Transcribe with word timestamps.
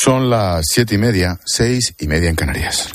Son 0.00 0.30
las 0.30 0.64
siete 0.70 0.94
y 0.94 0.98
media, 0.98 1.40
seis 1.44 1.92
y 1.98 2.06
media 2.06 2.28
en 2.28 2.36
Canarias. 2.36 2.88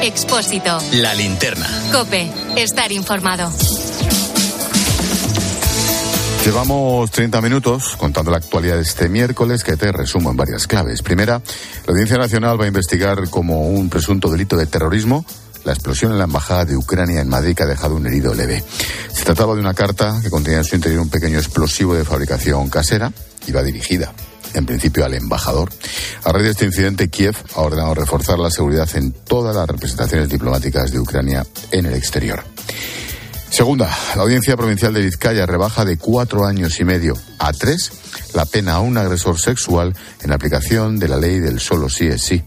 Expósito. 0.00 0.78
La 0.92 1.12
linterna. 1.14 1.66
Cope. 1.90 2.30
Estar 2.56 2.92
informado. 2.92 3.50
Llevamos 6.44 7.10
30 7.10 7.40
minutos 7.40 7.96
contando 7.96 8.30
la 8.30 8.36
actualidad 8.36 8.76
de 8.76 8.82
este 8.82 9.08
miércoles 9.08 9.64
que 9.64 9.76
te 9.76 9.90
resumo 9.90 10.30
en 10.30 10.36
varias 10.36 10.68
claves. 10.68 11.02
Primera, 11.02 11.42
la 11.86 11.92
Audiencia 11.92 12.18
Nacional 12.18 12.60
va 12.60 12.66
a 12.66 12.68
investigar 12.68 13.28
como 13.28 13.68
un 13.68 13.88
presunto 13.88 14.28
delito 14.28 14.56
de 14.56 14.66
terrorismo 14.66 15.24
la 15.64 15.72
explosión 15.72 16.12
en 16.12 16.18
la 16.18 16.24
embajada 16.24 16.64
de 16.64 16.76
Ucrania 16.76 17.20
en 17.20 17.28
Madrid 17.28 17.58
ha 17.60 17.66
dejado 17.66 17.96
un 17.96 18.06
herido 18.06 18.34
leve. 18.34 18.62
Se 19.12 19.24
trataba 19.24 19.54
de 19.54 19.60
una 19.60 19.74
carta 19.74 20.20
que 20.22 20.30
contenía 20.30 20.58
en 20.58 20.64
su 20.64 20.74
interior 20.74 21.00
un 21.00 21.10
pequeño 21.10 21.38
explosivo 21.38 21.94
de 21.94 22.04
fabricación 22.04 22.68
casera. 22.68 23.12
Iba 23.46 23.62
dirigida 23.62 24.12
en 24.54 24.66
principio 24.66 25.04
al 25.04 25.14
embajador. 25.14 25.70
A 26.24 26.32
raíz 26.32 26.44
de 26.44 26.50
este 26.50 26.66
incidente, 26.66 27.08
Kiev 27.08 27.36
ha 27.54 27.60
ordenado 27.60 27.94
reforzar 27.94 28.38
la 28.38 28.50
seguridad 28.50 28.88
en 28.94 29.12
todas 29.12 29.56
las 29.56 29.68
representaciones 29.68 30.28
diplomáticas 30.28 30.90
de 30.90 31.00
Ucrania 31.00 31.46
en 31.70 31.86
el 31.86 31.94
exterior. 31.94 32.44
Segunda, 33.50 33.90
la 34.16 34.22
Audiencia 34.22 34.56
Provincial 34.56 34.94
de 34.94 35.02
Vizcaya 35.02 35.44
rebaja 35.44 35.84
de 35.84 35.98
cuatro 35.98 36.46
años 36.46 36.80
y 36.80 36.84
medio 36.84 37.14
a 37.38 37.52
tres 37.52 37.92
la 38.34 38.46
pena 38.46 38.74
a 38.74 38.80
un 38.80 38.96
agresor 38.96 39.38
sexual 39.38 39.94
en 40.22 40.32
aplicación 40.32 40.98
de 40.98 41.08
la 41.08 41.18
ley 41.18 41.38
del 41.38 41.60
solo 41.60 41.88
sí 41.88 42.06
es 42.06 42.22
sí. 42.22 42.42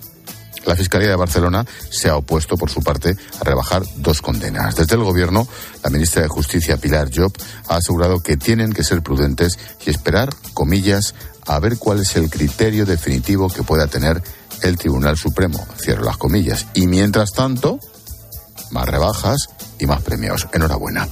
La 0.66 0.76
Fiscalía 0.76 1.10
de 1.10 1.16
Barcelona 1.16 1.66
se 1.90 2.10
ha 2.10 2.16
opuesto, 2.16 2.58
por 2.58 2.70
su 2.70 2.82
parte, 2.82 3.16
a 3.40 3.44
rebajar 3.44 3.84
dos 3.98 4.22
condenas. 4.22 4.76
Desde 4.76 4.96
el 4.96 5.04
Gobierno, 5.04 5.48
la 5.84 5.90
ministra 5.90 6.23
de 6.23 6.28
Justicia, 6.28 6.78
Pilar 6.78 7.10
Job, 7.14 7.32
ha 7.68 7.78
asegurado 7.78 8.22
que 8.22 8.38
tienen 8.38 8.73
que 8.73 8.84
ser 8.84 9.02
prudentes 9.02 9.59
y 9.86 9.90
esperar, 9.90 10.30
comillas, 10.54 11.14
a 11.48 11.59
ver 11.59 11.78
cuál 11.78 12.00
es 12.00 12.16
el 12.16 12.30
criterio 12.30 12.86
definitivo 12.86 13.50
que 13.50 13.64
pueda 13.64 13.88
tener 13.88 14.22
el 14.62 14.78
Tribunal 14.78 15.17
Supremo. 15.17 15.66
Cierro 15.80 16.04
las 16.04 16.17
comillas. 16.17 16.67
Y 16.73 16.88
mientras 16.88 17.32
tanto, 17.34 17.80
más 18.72 18.88
rebajas 18.88 19.50
y 19.80 19.86
más 19.86 20.02
premios. 20.02 20.48
Enhorabuena. 20.54 21.08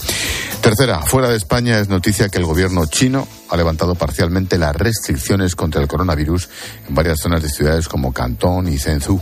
Tercera, 0.61 1.01
fuera 1.01 1.29
de 1.29 1.35
España 1.35 1.79
es 1.79 1.89
noticia 1.89 2.29
que 2.29 2.37
el 2.37 2.45
gobierno 2.45 2.85
chino 2.85 3.27
ha 3.49 3.57
levantado 3.57 3.95
parcialmente 3.95 4.57
las 4.57 4.75
restricciones 4.75 5.55
contra 5.55 5.81
el 5.81 5.87
coronavirus 5.87 6.49
en 6.87 6.95
varias 6.95 7.19
zonas 7.19 7.43
de 7.43 7.49
ciudades 7.49 7.87
como 7.87 8.13
Cantón 8.13 8.67
y 8.67 8.77
Zhengzhou. 8.77 9.21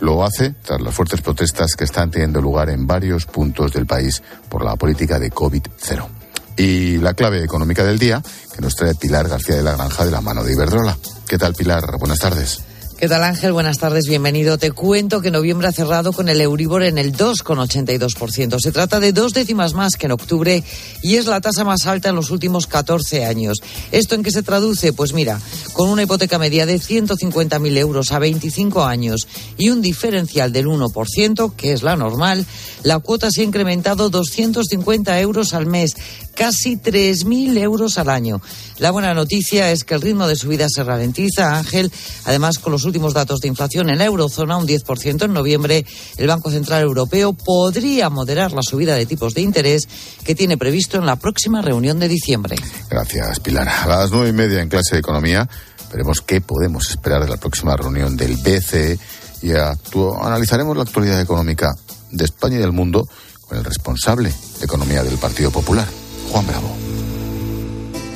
Lo 0.00 0.24
hace 0.24 0.54
tras 0.62 0.80
las 0.80 0.94
fuertes 0.94 1.20
protestas 1.20 1.74
que 1.76 1.84
están 1.84 2.10
teniendo 2.10 2.40
lugar 2.40 2.70
en 2.70 2.86
varios 2.86 3.26
puntos 3.26 3.72
del 3.72 3.86
país 3.86 4.22
por 4.48 4.64
la 4.64 4.76
política 4.76 5.18
de 5.18 5.30
COVID-0. 5.30 6.08
Y 6.56 6.98
la 6.98 7.14
clave 7.14 7.42
económica 7.42 7.84
del 7.84 7.98
día 7.98 8.22
que 8.54 8.60
nos 8.60 8.74
trae 8.74 8.94
Pilar 8.94 9.28
García 9.28 9.56
de 9.56 9.62
la 9.62 9.74
Granja 9.76 10.04
de 10.04 10.10
la 10.10 10.20
mano 10.20 10.44
de 10.44 10.52
Iberdrola. 10.52 10.96
¿Qué 11.26 11.38
tal, 11.38 11.54
Pilar? 11.54 11.96
Buenas 11.98 12.18
tardes. 12.18 12.62
¿Qué 13.02 13.08
tal 13.08 13.24
Ángel? 13.24 13.52
Buenas 13.52 13.78
tardes, 13.78 14.06
bienvenido. 14.06 14.58
Te 14.58 14.70
cuento 14.70 15.20
que 15.20 15.32
noviembre 15.32 15.66
ha 15.66 15.72
cerrado 15.72 16.12
con 16.12 16.28
el 16.28 16.40
Euribor 16.40 16.84
en 16.84 16.98
el 16.98 17.12
2,82%. 17.12 18.60
Se 18.60 18.70
trata 18.70 19.00
de 19.00 19.12
dos 19.12 19.32
décimas 19.32 19.74
más 19.74 19.96
que 19.96 20.06
en 20.06 20.12
octubre 20.12 20.62
y 21.02 21.16
es 21.16 21.26
la 21.26 21.40
tasa 21.40 21.64
más 21.64 21.88
alta 21.88 22.10
en 22.10 22.14
los 22.14 22.30
últimos 22.30 22.68
14 22.68 23.24
años. 23.24 23.58
¿Esto 23.90 24.14
en 24.14 24.22
qué 24.22 24.30
se 24.30 24.44
traduce? 24.44 24.92
Pues 24.92 25.14
mira, 25.14 25.40
con 25.72 25.88
una 25.88 26.04
hipoteca 26.04 26.38
media 26.38 26.64
de 26.64 26.76
150.000 26.76 27.76
euros 27.76 28.12
a 28.12 28.20
25 28.20 28.84
años 28.84 29.26
y 29.58 29.70
un 29.70 29.82
diferencial 29.82 30.52
del 30.52 30.68
1%, 30.68 31.56
que 31.56 31.72
es 31.72 31.82
la 31.82 31.96
normal, 31.96 32.46
la 32.84 33.00
cuota 33.00 33.32
se 33.32 33.40
ha 33.40 33.44
incrementado 33.44 34.10
250 34.10 35.18
euros 35.18 35.54
al 35.54 35.66
mes, 35.66 35.96
casi 36.36 36.76
3.000 36.76 37.58
euros 37.58 37.98
al 37.98 38.10
año. 38.10 38.40
La 38.78 38.92
buena 38.92 39.12
noticia 39.12 39.72
es 39.72 39.82
que 39.82 39.94
el 39.94 40.02
ritmo 40.02 40.28
de 40.28 40.36
subida 40.36 40.68
se 40.68 40.84
ralentiza, 40.84 41.56
Ángel, 41.56 41.90
además 42.24 42.60
con 42.60 42.70
los 42.72 42.84
últimos 42.92 43.14
datos 43.14 43.40
de 43.40 43.48
inflación 43.48 43.88
en 43.88 43.96
la 43.96 44.04
eurozona, 44.04 44.58
un 44.58 44.68
10% 44.68 45.24
en 45.24 45.32
noviembre, 45.32 45.86
el 46.18 46.26
Banco 46.26 46.50
Central 46.50 46.82
Europeo 46.82 47.32
podría 47.32 48.10
moderar 48.10 48.52
la 48.52 48.60
subida 48.62 48.94
de 48.94 49.06
tipos 49.06 49.32
de 49.32 49.40
interés 49.40 49.88
que 50.22 50.34
tiene 50.34 50.58
previsto 50.58 50.98
en 50.98 51.06
la 51.06 51.16
próxima 51.16 51.62
reunión 51.62 51.98
de 51.98 52.08
diciembre. 52.08 52.56
Gracias, 52.90 53.40
Pilar. 53.40 53.66
A 53.66 53.86
las 53.86 54.10
nueve 54.10 54.28
y 54.28 54.32
media 54.34 54.60
en 54.60 54.68
clase 54.68 54.96
de 54.96 54.98
economía 54.98 55.48
veremos 55.90 56.20
qué 56.20 56.42
podemos 56.42 56.90
esperar 56.90 57.24
de 57.24 57.30
la 57.30 57.38
próxima 57.38 57.74
reunión 57.76 58.14
del 58.14 58.36
BCE 58.36 58.98
y 59.40 59.52
analizaremos 59.52 60.76
la 60.76 60.82
actualidad 60.82 61.18
económica 61.18 61.72
de 62.10 62.24
España 62.24 62.56
y 62.56 62.60
del 62.60 62.72
mundo 62.72 63.08
con 63.48 63.56
el 63.56 63.64
responsable 63.64 64.34
de 64.58 64.64
economía 64.66 65.02
del 65.02 65.16
Partido 65.16 65.50
Popular, 65.50 65.88
Juan 66.30 66.46
Bravo. 66.46 66.76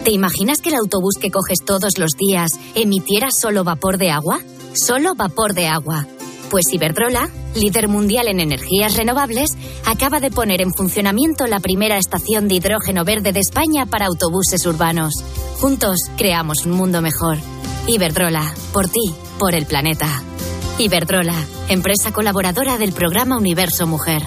¿Te 0.05 0.13
imaginas 0.13 0.59
que 0.61 0.69
el 0.69 0.77
autobús 0.77 1.15
que 1.19 1.31
coges 1.31 1.59
todos 1.65 1.99
los 1.99 2.11
días 2.17 2.53
emitiera 2.75 3.29
solo 3.31 3.65
vapor 3.65 3.97
de 3.99 4.11
agua? 4.11 4.39
Solo 4.77 5.15
vapor 5.15 5.55
de 5.55 5.67
agua. 5.67 6.07
Pues 6.51 6.65
Iberdrola, 6.73 7.29
líder 7.55 7.89
mundial 7.89 8.29
en 8.29 8.41
energías 8.41 8.97
renovables, 8.97 9.51
acaba 9.85 10.21
de 10.21 10.31
poner 10.31 10.61
en 10.61 10.73
funcionamiento 10.73 11.47
la 11.47 11.61
primera 11.61 11.99
estación 11.99 12.47
de 12.47 12.55
hidrógeno 12.55 13.05
verde 13.05 13.33
de 13.33 13.41
España 13.41 13.87
para 13.87 14.07
autobuses 14.07 14.65
urbanos. 14.67 15.15
Juntos 15.61 15.99
creamos 16.17 16.67
un 16.67 16.73
mundo 16.73 17.03
mejor. 17.03 17.39
Iberdrola, 17.89 18.55
por 18.73 18.89
ti, 18.89 19.15
por 19.39 19.55
el 19.55 19.67
planeta. 19.67 20.23
Iberdrola, 20.79 21.35
empresa 21.69 22.13
colaboradora 22.13 22.79
del 22.79 22.93
programa 22.93 23.37
Universo 23.37 23.87
Mujer. 23.87 24.23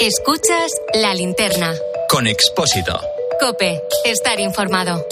Escuchas 0.00 0.72
la 0.94 1.14
linterna. 1.14 1.72
Con 2.08 2.26
Expósito. 2.26 3.00
Cope, 3.40 3.80
estar 4.04 4.40
informado. 4.40 5.04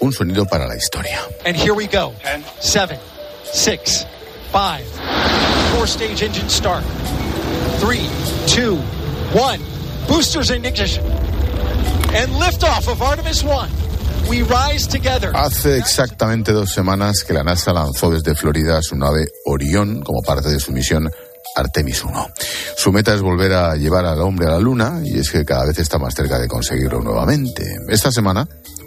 Un, 0.00 0.12
sonido 0.12 0.46
para 0.46 0.66
la 0.66 0.76
historia. 0.76 1.18
And 1.44 1.56
here 1.56 1.74
we 1.74 1.86
go. 1.86 2.12
Seven, 2.60 2.98
six, 3.44 4.06
five, 4.50 4.84
four 5.74 5.86
stage 5.86 6.22
engine 6.22 6.48
start. 6.48 6.84
Three, 7.78 8.08
two, 8.46 8.76
one. 9.32 9.60
Boosters 10.08 10.50
in 10.50 10.64
ignition. 10.64 11.04
And 12.12 12.32
liftoff 12.32 12.88
of 12.88 13.00
Artemis 13.00 13.44
1. 13.44 13.70
We 14.28 14.42
rise 14.42 14.86
together. 14.88 15.32
Hace 15.34 15.76
exactamente 15.78 16.52
dos 16.52 16.72
semanas 16.72 17.24
que 17.24 17.32
la 17.32 17.42
NASA 17.42 17.72
lanzó 17.72 18.10
desde 18.10 18.34
Florida 18.34 18.80
su 18.82 18.96
nave 18.96 19.26
Orión 19.44 20.02
como 20.02 20.22
parte 20.22 20.48
de 20.48 20.60
su 20.60 20.72
misión 20.72 21.10
Artemis 21.56 22.04
1. 22.04 22.28
Su 22.76 22.92
meta 22.92 23.14
es 23.14 23.22
volver 23.22 23.52
a 23.52 23.74
llevar 23.76 24.04
al 24.06 24.20
hombre 24.20 24.46
a 24.46 24.50
la 24.50 24.58
Luna 24.58 25.00
y 25.04 25.18
es 25.18 25.30
que 25.30 25.44
cada 25.44 25.66
vez 25.66 25.78
está 25.78 25.98
más 25.98 26.14
cerca 26.14 26.38
de 26.38 26.48
conseguirlo 26.48 27.00
nuevamente. 27.00 27.64
Esta 27.88 28.10
semana, 28.12 28.46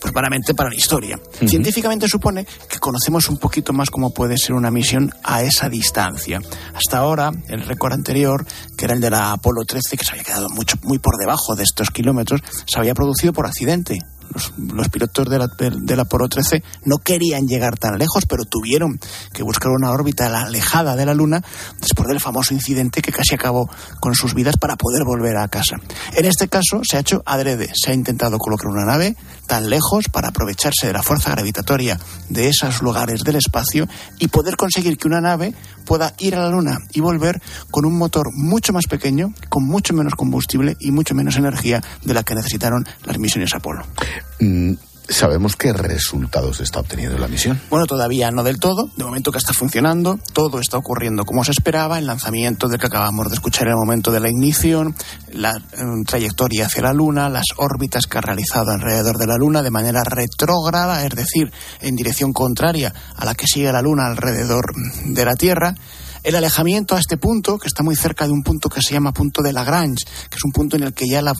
pues 0.00 0.12
claramente 0.12 0.54
para 0.54 0.70
la 0.70 0.76
historia. 0.76 1.18
Científicamente 1.44 2.08
supone 2.08 2.46
que 2.68 2.78
conocemos 2.78 3.28
un 3.28 3.38
poquito 3.38 3.72
más 3.72 3.90
cómo 3.90 4.10
puede 4.10 4.38
ser 4.38 4.54
una 4.54 4.70
misión 4.70 5.12
a 5.24 5.42
esa 5.42 5.68
distancia. 5.68 6.40
Hasta 6.74 6.98
ahora, 6.98 7.32
el 7.48 7.62
récord 7.62 7.92
anterior, 7.92 8.46
que 8.76 8.84
era 8.84 8.94
el 8.94 9.00
de 9.00 9.10
la 9.10 9.32
Apolo 9.32 9.64
13, 9.64 9.96
que 9.96 10.04
se 10.04 10.12
había 10.12 10.24
quedado 10.24 10.48
mucho, 10.50 10.76
muy 10.82 10.98
por 10.98 11.16
debajo 11.18 11.56
de 11.56 11.64
estos 11.64 11.90
kilómetros, 11.90 12.42
se 12.66 12.78
había 12.78 12.94
producido 12.94 13.32
por 13.32 13.46
accidente. 13.46 13.98
Los, 14.32 14.88
pilotos 14.88 15.28
de 15.28 15.38
la, 15.38 15.48
de 15.48 16.00
Apolo 16.00 16.28
13 16.28 16.62
no 16.84 16.98
querían 16.98 17.46
llegar 17.46 17.76
tan 17.78 17.98
lejos, 17.98 18.24
pero 18.28 18.44
tuvieron 18.44 18.98
que 19.32 19.42
buscar 19.42 19.70
una 19.70 19.90
órbita 19.90 20.26
alejada 20.42 20.96
de 20.96 21.06
la 21.06 21.14
Luna 21.14 21.42
después 21.80 22.08
del 22.08 22.20
famoso 22.20 22.54
incidente 22.54 23.02
que 23.02 23.12
casi 23.12 23.34
acabó 23.34 23.68
con 24.00 24.14
sus 24.14 24.34
vidas 24.34 24.56
para 24.56 24.76
poder 24.76 25.04
volver 25.04 25.36
a 25.36 25.48
casa. 25.48 25.76
En 26.14 26.24
este 26.24 26.48
caso 26.48 26.80
se 26.82 26.96
ha 26.96 27.00
hecho 27.00 27.22
adrede, 27.26 27.70
se 27.74 27.90
ha 27.90 27.94
intentado 27.94 28.38
colocar 28.38 28.68
una 28.68 28.84
nave 28.84 29.16
tan 29.46 29.70
lejos 29.70 30.08
para 30.10 30.28
aprovecharse 30.28 30.86
de 30.86 30.92
la 30.92 31.02
fuerza 31.02 31.30
gravitatoria 31.30 31.98
de 32.28 32.48
esos 32.48 32.82
lugares 32.82 33.22
del 33.24 33.36
espacio 33.36 33.88
y 34.18 34.28
poder 34.28 34.56
conseguir 34.56 34.96
que 34.96 35.08
una 35.08 35.20
nave 35.20 35.54
pueda 35.88 36.12
ir 36.18 36.36
a 36.36 36.42
la 36.42 36.50
Luna 36.50 36.80
y 36.92 37.00
volver 37.00 37.40
con 37.70 37.86
un 37.86 37.96
motor 37.96 38.28
mucho 38.34 38.74
más 38.74 38.86
pequeño, 38.86 39.32
con 39.48 39.64
mucho 39.64 39.94
menos 39.94 40.14
combustible 40.14 40.76
y 40.80 40.90
mucho 40.90 41.14
menos 41.14 41.36
energía 41.36 41.82
de 42.04 42.12
la 42.12 42.22
que 42.24 42.34
necesitaron 42.34 42.86
las 43.06 43.18
misiones 43.18 43.54
Apolo. 43.54 43.82
Mm, 44.38 44.74
¿Sabemos 45.10 45.56
qué 45.56 45.72
resultados 45.72 46.60
está 46.60 46.80
obteniendo 46.80 47.16
la 47.16 47.28
misión? 47.28 47.58
Bueno, 47.70 47.86
todavía 47.86 48.30
no 48.30 48.42
del 48.42 48.58
todo. 48.58 48.90
De 48.94 49.04
momento 49.04 49.32
que 49.32 49.38
está 49.38 49.54
funcionando, 49.54 50.18
todo 50.34 50.60
está 50.60 50.76
ocurriendo 50.76 51.24
como 51.24 51.44
se 51.44 51.52
esperaba. 51.52 51.98
El 51.98 52.06
lanzamiento 52.06 52.68
del 52.68 52.78
que 52.78 52.88
acabamos 52.88 53.28
de 53.28 53.34
escuchar 53.34 53.68
en 53.68 53.72
el 53.72 53.78
momento 53.78 54.12
de 54.12 54.20
la 54.20 54.28
ignición, 54.28 54.94
la 55.32 55.54
mm, 55.54 56.04
trayectoria 56.04 56.66
hacia 56.66 56.82
la 56.82 56.92
Luna, 56.92 57.30
las 57.30 57.46
órbitas 57.56 58.06
que 58.06 58.18
ha 58.18 58.20
realizado 58.20 58.70
alrededor 58.70 59.16
de 59.16 59.26
la 59.26 59.36
Luna 59.36 59.62
de 59.62 59.70
manera 59.70 60.02
retrógrada, 60.04 61.04
es 61.06 61.14
decir, 61.14 61.50
en 61.80 61.96
dirección 61.96 62.34
contraria 62.34 62.92
a 63.16 63.24
la 63.24 63.34
que 63.34 63.46
sigue 63.46 63.72
la 63.72 63.80
Luna 63.80 64.08
alrededor 64.08 64.74
de 65.06 65.24
la 65.24 65.36
Tierra 65.36 65.74
el 66.22 66.36
alejamiento 66.36 66.96
a 66.96 67.00
este 67.00 67.16
punto, 67.16 67.58
que 67.58 67.68
está 67.68 67.82
muy 67.82 67.96
cerca 67.96 68.26
de 68.26 68.32
un 68.32 68.42
punto 68.42 68.68
que 68.68 68.82
se 68.82 68.92
llama 68.92 69.12
punto 69.12 69.42
de 69.42 69.52
Lagrange, 69.52 70.04
que 70.28 70.36
es 70.36 70.44
un 70.44 70.52
punto 70.52 70.76
en 70.76 70.82
el 70.82 70.92
que 70.92 71.08
ya 71.08 71.22
la, 71.22 71.34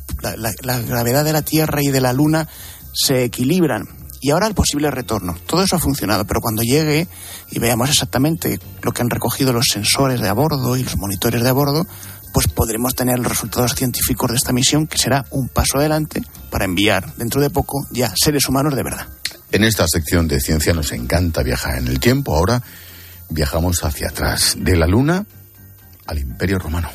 gravedad 0.87 1.25
de 1.25 1.33
la 1.33 1.43
Tierra 1.43 1.83
y 1.83 1.89
de 1.89 2.01
la 2.01 2.13
Luna 2.13 2.49
se 2.93 3.25
equilibran. 3.25 3.89
Y 4.21 4.31
ahora 4.31 4.49
el 4.49 4.55
posible 4.55 4.91
retorno. 4.91 5.37
Todo 5.47 5.63
eso 5.63 5.77
ha 5.77 5.79
funcionado, 5.79 6.25
pero 6.27 6.41
cuando 6.41 6.63
llegue 6.63 7.07
y 7.51 7.59
veamos 7.61 7.89
exactamente 7.89 8.59
lo 8.83 8.93
que 8.93 9.03
han 9.03 9.11
recogido 9.11 9.53
los 9.53 9.67
sensores 9.73 10.21
de 10.21 10.29
a 10.29 10.33
bordo 10.33 10.77
y 10.77 10.83
los 10.83 10.97
monitores 10.97 11.43
de 11.43 11.49
a 11.49 11.53
bordo, 11.53 11.87
pues 12.33 12.49
podremos 12.49 12.95
tener 12.95 13.19
los 13.19 13.29
resultados 13.29 13.75
científicos 13.75 14.31
de 14.31 14.37
esta 14.37 14.53
misión, 14.53 14.87
que 14.87 14.99
será 14.99 15.25
un 15.31 15.49
paso 15.49 15.79
adelante 15.79 16.23
para 16.51 16.65
enviar 16.65 17.15
dentro 17.17 17.41
de 17.41 17.51
poco 17.51 17.87
ya 17.93 18.13
seres 18.17 18.49
humanos 18.49 18.75
de 18.75 18.83
verdad. 18.83 19.07
En 19.51 19.65
esta 19.65 19.87
sección 19.89 20.29
de 20.29 20.41
ciencia 20.41 20.75
nos 20.75 20.93
encanta 20.93 21.43
viajar 21.43 21.79
en 21.79 21.89
el 21.89 22.01
tiempo. 22.01 22.35
Ahora 22.35 22.63
viajamos 23.31 23.83
hacia 23.85 24.09
atrás, 24.09 24.57
de 24.59 24.77
la 24.77 24.87
Luna 24.87 25.27
al 26.07 26.19
Imperio 26.19 26.59
Romano. 26.59 26.89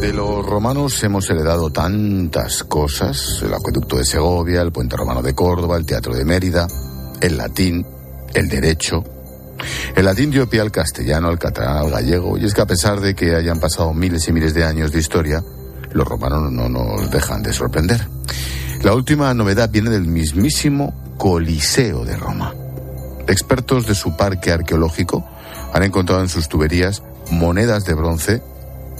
De 0.00 0.14
los 0.14 0.46
romanos 0.46 1.02
hemos 1.04 1.28
heredado 1.28 1.70
tantas 1.70 2.64
cosas, 2.64 3.42
el 3.42 3.52
acueducto 3.52 3.98
de 3.98 4.06
Segovia, 4.06 4.62
el 4.62 4.72
puente 4.72 4.96
romano 4.96 5.20
de 5.20 5.34
Córdoba, 5.34 5.76
el 5.76 5.84
teatro 5.84 6.14
de 6.14 6.24
Mérida, 6.24 6.66
el 7.20 7.36
latín, 7.36 7.84
el 8.32 8.48
derecho. 8.48 9.04
El 9.94 10.06
latín 10.06 10.30
dio 10.30 10.48
pie 10.48 10.62
al 10.62 10.72
castellano, 10.72 11.28
al 11.28 11.38
catalán, 11.38 11.76
al 11.76 11.90
gallego, 11.90 12.38
y 12.38 12.46
es 12.46 12.54
que 12.54 12.62
a 12.62 12.66
pesar 12.66 12.98
de 13.00 13.14
que 13.14 13.34
hayan 13.34 13.60
pasado 13.60 13.92
miles 13.92 14.26
y 14.26 14.32
miles 14.32 14.54
de 14.54 14.64
años 14.64 14.90
de 14.90 15.00
historia, 15.00 15.44
los 15.92 16.08
romanos 16.08 16.50
no 16.50 16.70
nos 16.70 17.10
dejan 17.10 17.42
de 17.42 17.52
sorprender. 17.52 18.08
La 18.82 18.94
última 18.94 19.34
novedad 19.34 19.68
viene 19.68 19.90
del 19.90 20.06
mismísimo 20.06 20.94
Coliseo 21.18 22.06
de 22.06 22.16
Roma. 22.16 22.54
Expertos 23.26 23.86
de 23.86 23.94
su 23.94 24.16
parque 24.16 24.50
arqueológico 24.50 25.26
han 25.74 25.82
encontrado 25.82 26.22
en 26.22 26.30
sus 26.30 26.48
tuberías 26.48 27.02
monedas 27.30 27.84
de 27.84 27.92
bronce, 27.92 28.42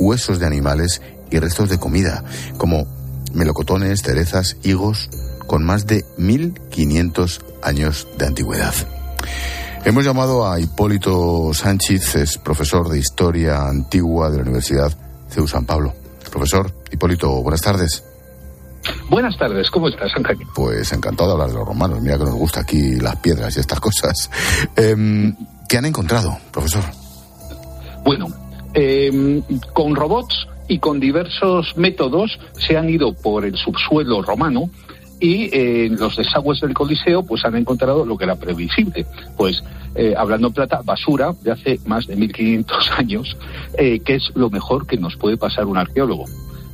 huesos 0.01 0.41
de 0.41 0.47
animales 0.47 1.01
y 1.31 1.39
restos 1.39 1.69
de 1.69 1.79
comida, 1.79 2.25
como 2.57 2.87
melocotones, 3.33 4.03
cerezas, 4.03 4.57
higos, 4.65 5.09
con 5.47 5.65
más 5.65 5.87
de 5.87 6.05
1500 6.19 7.41
años 7.63 8.09
de 8.19 8.27
antigüedad. 8.27 8.75
Hemos 9.85 10.05
llamado 10.05 10.47
a 10.47 10.61
Hipólito 10.61 11.53
Sánchez, 11.55 12.17
es 12.17 12.39
profesor 12.39 12.89
de 12.89 12.99
Historia 12.99 13.67
Antigua 13.67 14.31
de 14.31 14.39
la 14.39 14.43
Universidad 14.43 14.93
CEU 15.29 15.47
San 15.47 15.65
Pablo. 15.65 15.95
Profesor 16.31 16.73
Hipólito, 16.93 17.31
buenas 17.43 17.63
tardes. 17.63 18.05
Buenas 19.09 19.37
tardes, 19.37 19.71
¿cómo 19.71 19.89
estás, 19.89 20.11
Ángel? 20.17 20.39
Pues 20.55 20.93
encantado 20.93 21.29
de 21.29 21.33
hablar 21.33 21.49
de 21.49 21.55
los 21.55 21.67
romanos. 21.67 22.01
Mira 22.01 22.19
que 22.19 22.25
nos 22.25 22.35
gusta 22.35 22.61
aquí 22.61 22.97
las 22.97 23.17
piedras 23.17 23.57
y 23.57 23.61
estas 23.61 23.81
cosas. 23.81 24.31
Em, 24.77 25.35
¿Qué 25.69 25.79
han 25.79 25.85
encontrado, 25.87 26.37
profesor? 26.53 26.85
Bueno, 28.05 28.29
em, 28.75 29.43
con 29.73 29.95
robots 29.95 30.47
y 30.69 30.79
con 30.79 31.01
diversos 31.01 31.77
métodos 31.77 32.39
se 32.59 32.77
han 32.77 32.89
ido 32.89 33.13
por 33.13 33.45
el 33.45 33.57
subsuelo 33.57 34.23
romano 34.23 34.71
y 35.21 35.51
en 35.53 35.97
los 35.97 36.17
desagües 36.17 36.61
del 36.61 36.73
Coliseo 36.73 37.23
pues 37.23 37.45
han 37.45 37.55
encontrado 37.55 38.07
lo 38.07 38.17
que 38.17 38.25
era 38.25 38.37
previsible. 38.37 39.07
Pues, 39.37 39.63
eh, 39.95 40.15
hablando 40.17 40.51
plata, 40.51 40.81
basura 40.83 41.35
de 41.43 41.53
hace 41.53 41.81
más 41.87 42.07
de 42.07 42.17
1500 42.17 42.91
años, 42.97 43.37
eh, 43.77 44.01
que 44.01 44.15
es 44.15 44.31
lo 44.35 44.49
mejor 44.49 44.87
que 44.87 44.97
nos 44.97 45.17
puede 45.17 45.37
pasar 45.37 45.67
un 45.67 45.77
arqueólogo. 45.77 46.25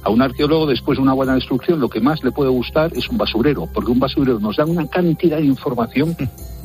A 0.04 0.10
un 0.10 0.22
arqueólogo, 0.22 0.66
después 0.66 0.98
de 0.98 1.02
una 1.02 1.14
buena 1.14 1.34
destrucción, 1.34 1.80
lo 1.80 1.88
que 1.88 2.00
más 2.00 2.22
le 2.22 2.30
puede 2.30 2.50
gustar 2.50 2.92
es 2.94 3.08
un 3.08 3.18
basurero, 3.18 3.68
porque 3.74 3.90
un 3.90 3.98
basurero 3.98 4.38
nos 4.38 4.56
da 4.56 4.64
una 4.64 4.86
cantidad 4.86 5.38
de 5.38 5.46
información 5.46 6.16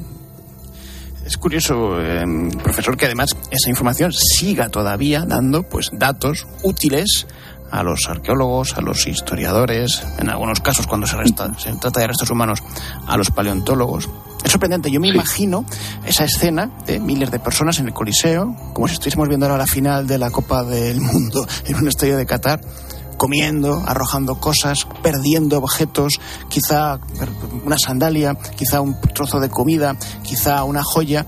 es 1.25 1.37
curioso, 1.37 1.99
em, 2.01 2.49
profesor, 2.51 2.97
que 2.97 3.05
además 3.05 3.35
esa 3.51 3.69
información 3.69 4.11
siga 4.13 4.69
todavía 4.69 5.25
dando 5.25 5.63
pues 5.63 5.89
datos 5.93 6.47
útiles 6.63 7.27
a 7.71 7.83
los 7.83 8.09
arqueólogos, 8.09 8.77
a 8.77 8.81
los 8.81 9.07
historiadores, 9.07 10.03
en 10.19 10.29
algunos 10.29 10.59
casos 10.59 10.87
cuando 10.87 11.07
se, 11.07 11.15
se 11.15 11.73
trata 11.73 12.01
de 12.01 12.07
restos 12.07 12.29
humanos, 12.29 12.61
a 13.07 13.17
los 13.17 13.31
paleontólogos. 13.31 14.09
Es 14.43 14.51
sorprendente, 14.51 14.91
yo 14.91 14.99
me 14.99 15.07
imagino 15.07 15.65
esa 16.05 16.25
escena 16.25 16.69
de 16.85 16.99
miles 16.99 17.31
de 17.31 17.39
personas 17.39 17.79
en 17.79 17.87
el 17.87 17.93
Coliseo, 17.93 18.55
como 18.73 18.87
si 18.87 18.95
estuviésemos 18.95 19.27
viendo 19.27 19.45
ahora 19.45 19.57
la 19.57 19.67
final 19.67 20.07
de 20.07 20.17
la 20.17 20.31
Copa 20.31 20.63
del 20.63 20.99
Mundo 20.99 21.47
en 21.65 21.75
un 21.75 21.87
estadio 21.87 22.17
de 22.17 22.25
Qatar, 22.25 22.59
comiendo, 23.21 23.83
arrojando 23.85 24.39
cosas, 24.39 24.87
perdiendo 25.03 25.59
objetos, 25.59 26.19
quizá 26.49 26.99
una 27.63 27.77
sandalia, 27.77 28.33
quizá 28.33 28.81
un 28.81 28.99
trozo 29.13 29.39
de 29.39 29.47
comida, 29.47 29.95
quizá 30.23 30.63
una 30.63 30.81
joya. 30.81 31.27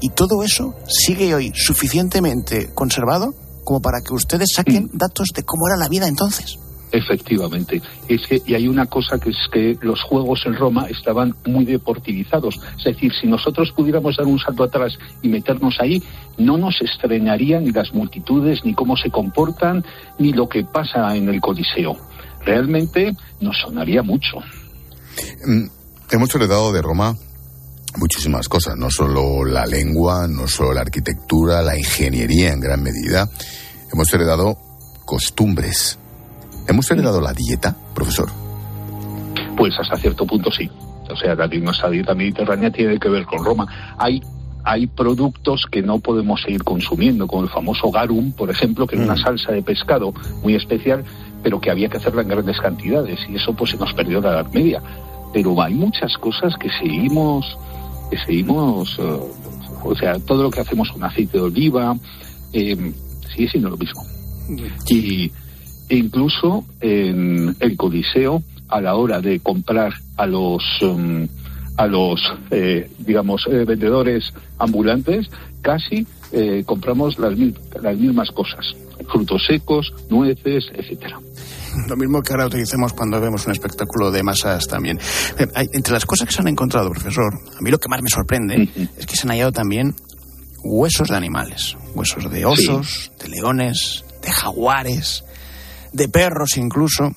Y 0.00 0.08
todo 0.08 0.42
eso 0.42 0.74
sigue 0.88 1.34
hoy 1.34 1.52
suficientemente 1.54 2.70
conservado 2.72 3.34
como 3.62 3.82
para 3.82 4.00
que 4.00 4.14
ustedes 4.14 4.54
saquen 4.54 4.84
mm. 4.84 4.96
datos 4.96 5.28
de 5.34 5.42
cómo 5.42 5.68
era 5.68 5.76
la 5.76 5.88
vida 5.88 6.08
entonces. 6.08 6.58
Efectivamente. 6.94 7.82
Es 8.08 8.24
que, 8.28 8.40
y 8.46 8.54
hay 8.54 8.68
una 8.68 8.86
cosa 8.86 9.18
que 9.18 9.30
es 9.30 9.48
que 9.50 9.76
los 9.80 10.00
juegos 10.02 10.44
en 10.46 10.54
Roma 10.54 10.86
estaban 10.88 11.34
muy 11.44 11.64
deportivizados. 11.64 12.60
Es 12.78 12.84
decir, 12.84 13.12
si 13.20 13.26
nosotros 13.26 13.72
pudiéramos 13.72 14.16
dar 14.16 14.26
un 14.26 14.38
salto 14.38 14.62
atrás 14.62 14.96
y 15.20 15.28
meternos 15.28 15.74
ahí, 15.80 16.00
no 16.38 16.56
nos 16.56 16.80
estrenarían 16.80 17.64
ni 17.64 17.72
las 17.72 17.92
multitudes, 17.92 18.64
ni 18.64 18.74
cómo 18.74 18.96
se 18.96 19.10
comportan, 19.10 19.84
ni 20.20 20.32
lo 20.32 20.48
que 20.48 20.62
pasa 20.62 21.16
en 21.16 21.28
el 21.28 21.40
Coliseo. 21.40 21.96
Realmente 22.44 23.16
nos 23.40 23.58
sonaría 23.58 24.04
mucho. 24.04 24.36
Mm, 25.44 25.66
hemos 26.12 26.32
heredado 26.32 26.72
de 26.72 26.80
Roma 26.80 27.16
muchísimas 27.96 28.48
cosas, 28.48 28.76
no 28.76 28.88
solo 28.88 29.44
la 29.44 29.66
lengua, 29.66 30.28
no 30.28 30.46
solo 30.46 30.74
la 30.74 30.82
arquitectura, 30.82 31.60
la 31.60 31.76
ingeniería 31.76 32.52
en 32.52 32.60
gran 32.60 32.84
medida. 32.84 33.28
Hemos 33.92 34.14
heredado 34.14 34.56
costumbres, 35.04 35.98
¿Hemos 36.66 36.90
heredado 36.90 37.20
la 37.20 37.32
dieta, 37.32 37.76
profesor? 37.94 38.30
Pues 39.56 39.74
hasta 39.78 39.96
cierto 39.96 40.26
punto 40.26 40.50
sí. 40.50 40.70
O 41.10 41.16
sea, 41.16 41.34
la, 41.34 41.46
nuestra 41.46 41.90
dieta 41.90 42.14
mediterránea 42.14 42.70
tiene 42.70 42.98
que 42.98 43.08
ver 43.08 43.24
con 43.26 43.44
Roma. 43.44 43.66
Hay 43.98 44.20
hay 44.64 44.86
productos 44.86 45.66
que 45.70 45.82
no 45.82 45.98
podemos 45.98 46.40
seguir 46.40 46.64
consumiendo, 46.64 47.26
como 47.26 47.42
el 47.42 47.50
famoso 47.50 47.90
garum, 47.90 48.32
por 48.32 48.50
ejemplo, 48.50 48.86
que 48.86 48.96
es 48.96 49.02
una 49.02 49.14
mm. 49.14 49.18
salsa 49.18 49.52
de 49.52 49.62
pescado 49.62 50.12
muy 50.42 50.54
especial, 50.54 51.04
pero 51.42 51.60
que 51.60 51.70
había 51.70 51.90
que 51.90 51.98
hacerla 51.98 52.22
en 52.22 52.28
grandes 52.28 52.58
cantidades 52.58 53.20
y 53.28 53.36
eso 53.36 53.52
pues 53.54 53.72
se 53.72 53.76
nos 53.76 53.92
perdió 53.92 54.22
la 54.22 54.30
Edad 54.30 54.52
Media. 54.52 54.82
Pero 55.34 55.60
hay 55.60 55.74
muchas 55.74 56.16
cosas 56.16 56.54
que 56.58 56.70
seguimos, 56.70 57.44
que 58.10 58.16
seguimos, 58.16 58.98
eh, 58.98 59.20
o 59.84 59.94
sea, 59.94 60.18
todo 60.20 60.44
lo 60.44 60.50
que 60.50 60.60
hacemos 60.60 60.90
con 60.90 61.04
aceite 61.04 61.36
de 61.36 61.44
oliva, 61.44 61.94
eh, 62.54 62.92
sigue 63.34 63.50
siendo 63.50 63.68
lo 63.68 63.76
mismo. 63.76 64.02
Mm. 64.48 64.58
Y 64.88 65.30
incluso 65.88 66.64
en 66.80 67.56
el 67.60 67.76
Coliseo 67.76 68.42
a 68.68 68.80
la 68.80 68.94
hora 68.94 69.20
de 69.20 69.40
comprar 69.40 69.92
a 70.16 70.26
los 70.26 70.62
um, 70.82 71.26
a 71.76 71.86
los 71.86 72.20
eh, 72.50 72.88
digamos 72.98 73.46
eh, 73.50 73.64
vendedores 73.66 74.32
ambulantes 74.58 75.28
casi 75.60 76.06
eh, 76.32 76.62
compramos 76.64 77.18
las, 77.18 77.34
las 77.80 77.96
mismas 77.96 78.30
cosas. 78.30 78.74
Frutos 79.10 79.44
secos 79.46 79.92
nueces 80.08 80.64
etcétera. 80.74 81.18
Lo 81.88 81.96
mismo 81.96 82.22
que 82.22 82.32
ahora 82.32 82.46
utilicemos 82.46 82.92
cuando 82.92 83.20
vemos 83.20 83.46
un 83.46 83.52
espectáculo 83.52 84.10
de 84.10 84.22
masas 84.22 84.66
también. 84.68 84.98
entre 85.72 85.92
las 85.92 86.06
cosas 86.06 86.28
que 86.28 86.34
se 86.34 86.40
han 86.40 86.48
encontrado, 86.48 86.90
profesor, 86.90 87.34
a 87.34 87.60
mí 87.60 87.70
lo 87.70 87.78
que 87.78 87.88
más 87.88 88.00
me 88.00 88.08
sorprende 88.08 88.68
es 88.96 89.06
que 89.06 89.16
se 89.16 89.26
han 89.26 89.30
hallado 89.30 89.52
también 89.52 89.94
huesos 90.62 91.08
de 91.08 91.16
animales, 91.16 91.76
huesos 91.94 92.30
de 92.30 92.44
osos, 92.44 93.12
de 93.20 93.28
leones, 93.28 94.04
de 94.22 94.30
jaguares, 94.30 95.24
de 95.94 96.08
perros 96.08 96.56
incluso. 96.56 97.10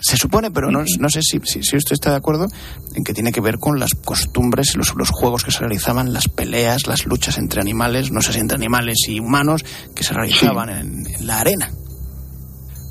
Se 0.00 0.16
supone, 0.16 0.50
pero 0.50 0.70
no, 0.70 0.82
no 0.98 1.08
sé 1.10 1.20
si, 1.22 1.38
si, 1.44 1.76
usted 1.76 1.92
está 1.92 2.10
de 2.10 2.16
acuerdo, 2.16 2.48
en 2.94 3.04
que 3.04 3.14
tiene 3.14 3.30
que 3.30 3.42
ver 3.42 3.58
con 3.58 3.78
las 3.78 3.94
costumbres, 3.94 4.74
los, 4.74 4.94
los 4.96 5.10
juegos 5.10 5.44
que 5.44 5.52
se 5.52 5.60
realizaban, 5.60 6.12
las 6.12 6.28
peleas, 6.28 6.88
las 6.88 7.06
luchas 7.06 7.38
entre 7.38 7.60
animales, 7.60 8.10
no 8.10 8.20
sé 8.20 8.32
si 8.32 8.40
entre 8.40 8.56
animales 8.56 8.96
y 9.06 9.20
humanos, 9.20 9.64
que 9.94 10.02
se 10.02 10.14
realizaban 10.14 10.70
en, 10.70 11.06
en 11.06 11.26
la 11.26 11.40
arena 11.40 11.70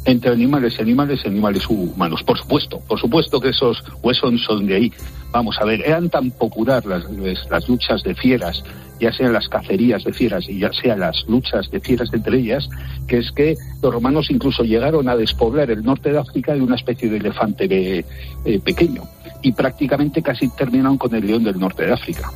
entre 0.05 0.31
animales 0.31 0.75
y 0.77 0.81
animales 0.81 1.21
y 1.23 1.27
animales 1.27 1.67
humanos. 1.67 2.23
Por 2.23 2.37
supuesto, 2.37 2.79
por 2.87 2.99
supuesto 2.99 3.39
que 3.39 3.49
esos 3.49 3.83
huesos 4.01 4.33
son 4.45 4.65
de 4.65 4.75
ahí. 4.75 4.93
Vamos 5.31 5.57
a 5.59 5.65
ver, 5.65 5.81
eran 5.81 6.09
tan 6.09 6.31
popular 6.31 6.85
las, 6.85 7.03
las 7.49 7.69
luchas 7.69 8.03
de 8.03 8.15
fieras, 8.15 8.63
ya 8.99 9.11
sean 9.13 9.33
las 9.33 9.47
cacerías 9.47 10.03
de 10.03 10.11
fieras 10.11 10.47
y 10.49 10.59
ya 10.59 10.71
sean 10.73 10.99
las 10.99 11.23
luchas 11.27 11.69
de 11.71 11.79
fieras 11.79 12.09
entre 12.13 12.39
ellas, 12.39 12.67
que 13.07 13.19
es 13.19 13.31
que 13.31 13.55
los 13.81 13.93
romanos 13.93 14.27
incluso 14.29 14.63
llegaron 14.63 15.07
a 15.07 15.15
despoblar 15.15 15.71
el 15.71 15.83
norte 15.83 16.11
de 16.11 16.19
África 16.19 16.53
de 16.53 16.61
una 16.61 16.75
especie 16.75 17.09
de 17.09 17.17
elefante 17.17 17.65
eh, 17.69 18.59
pequeño 18.59 19.03
y 19.41 19.53
prácticamente 19.53 20.21
casi 20.21 20.49
terminaron 20.49 20.97
con 20.97 21.15
el 21.15 21.25
león 21.25 21.43
del 21.43 21.59
norte 21.59 21.85
de 21.85 21.93
África, 21.93 22.31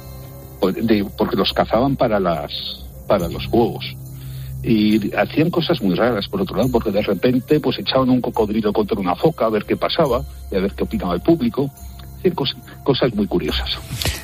porque 0.60 1.36
los 1.36 1.54
cazaban 1.54 1.96
para, 1.96 2.20
las, 2.20 2.52
para 3.08 3.28
los 3.28 3.46
huevos 3.48 3.96
y 4.68 5.14
hacían 5.16 5.52
cosas 5.52 5.82
muy 5.82 5.96
raras 5.96 6.28
por 6.28 6.42
otro 6.42 6.58
lado 6.58 6.70
porque 6.72 6.92
de 6.92 7.02
repente 7.02 7.60
pues 7.60 7.78
echaban 7.78 8.10
un 8.10 8.22
cocodrilo 8.22 8.74
contra 8.74 9.00
una 9.00 9.16
foca 9.16 9.46
a 9.46 9.50
ver 9.50 9.66
qué 9.66 9.78
pasaba 9.78 10.24
y 10.52 10.56
a 10.56 10.60
ver 10.60 10.74
qué 10.74 10.84
opinaba 10.84 11.14
el 11.14 11.22
público 11.22 11.72
cosas, 12.34 12.58
cosas 12.84 13.14
muy 13.14 13.28
curiosas. 13.28 13.78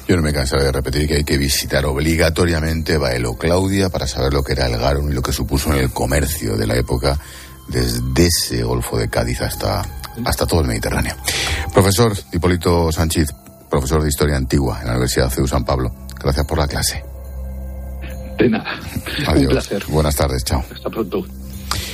Yo 0.07 0.15
no 0.15 0.21
me 0.21 0.33
cansaré 0.33 0.63
de 0.63 0.71
repetir 0.71 1.07
que 1.07 1.15
hay 1.15 1.24
que 1.24 1.38
visitar 1.38 1.86
obligatoriamente 1.86 2.98
Baelo 2.98 3.36
Claudia 3.36 3.89
para 3.89 4.07
saber 4.07 4.33
lo 4.33 4.43
que 4.43 4.53
era 4.53 4.65
el 4.65 4.77
garum 4.77 5.12
y 5.12 5.13
lo 5.13 5.21
que 5.21 5.31
supuso 5.31 5.71
en 5.74 5.79
el 5.79 5.91
comercio 5.91 6.57
de 6.57 6.67
la 6.67 6.75
época 6.75 7.19
desde 7.67 8.25
ese 8.25 8.63
Golfo 8.63 8.98
de 8.98 9.10
Cádiz 9.10 9.41
hasta, 9.41 9.83
hasta 10.25 10.45
todo 10.45 10.62
el 10.62 10.67
Mediterráneo. 10.67 11.15
Profesor 11.74 12.13
Hipólito 12.33 12.91
Sánchez, 12.91 13.33
profesor 13.69 14.01
de 14.01 14.10
Historia 14.10 14.38
Antigua 14.38 14.79
en 14.81 14.88
la 14.88 14.93
Universidad 14.93 15.31
de 15.33 15.48
San 15.48 15.63
Pablo, 15.63 15.93
gracias 16.19 16.45
por 16.45 16.57
la 16.57 16.67
clase. 16.67 17.10
De 18.38 18.50
nada. 18.50 18.79
Adiós. 19.27 19.43
Un 19.43 19.50
placer. 19.50 19.83
Buenas 19.88 20.15
tardes, 20.15 20.43
chao. 20.43 20.63
Hasta 20.73 20.89
pronto. 20.89 21.25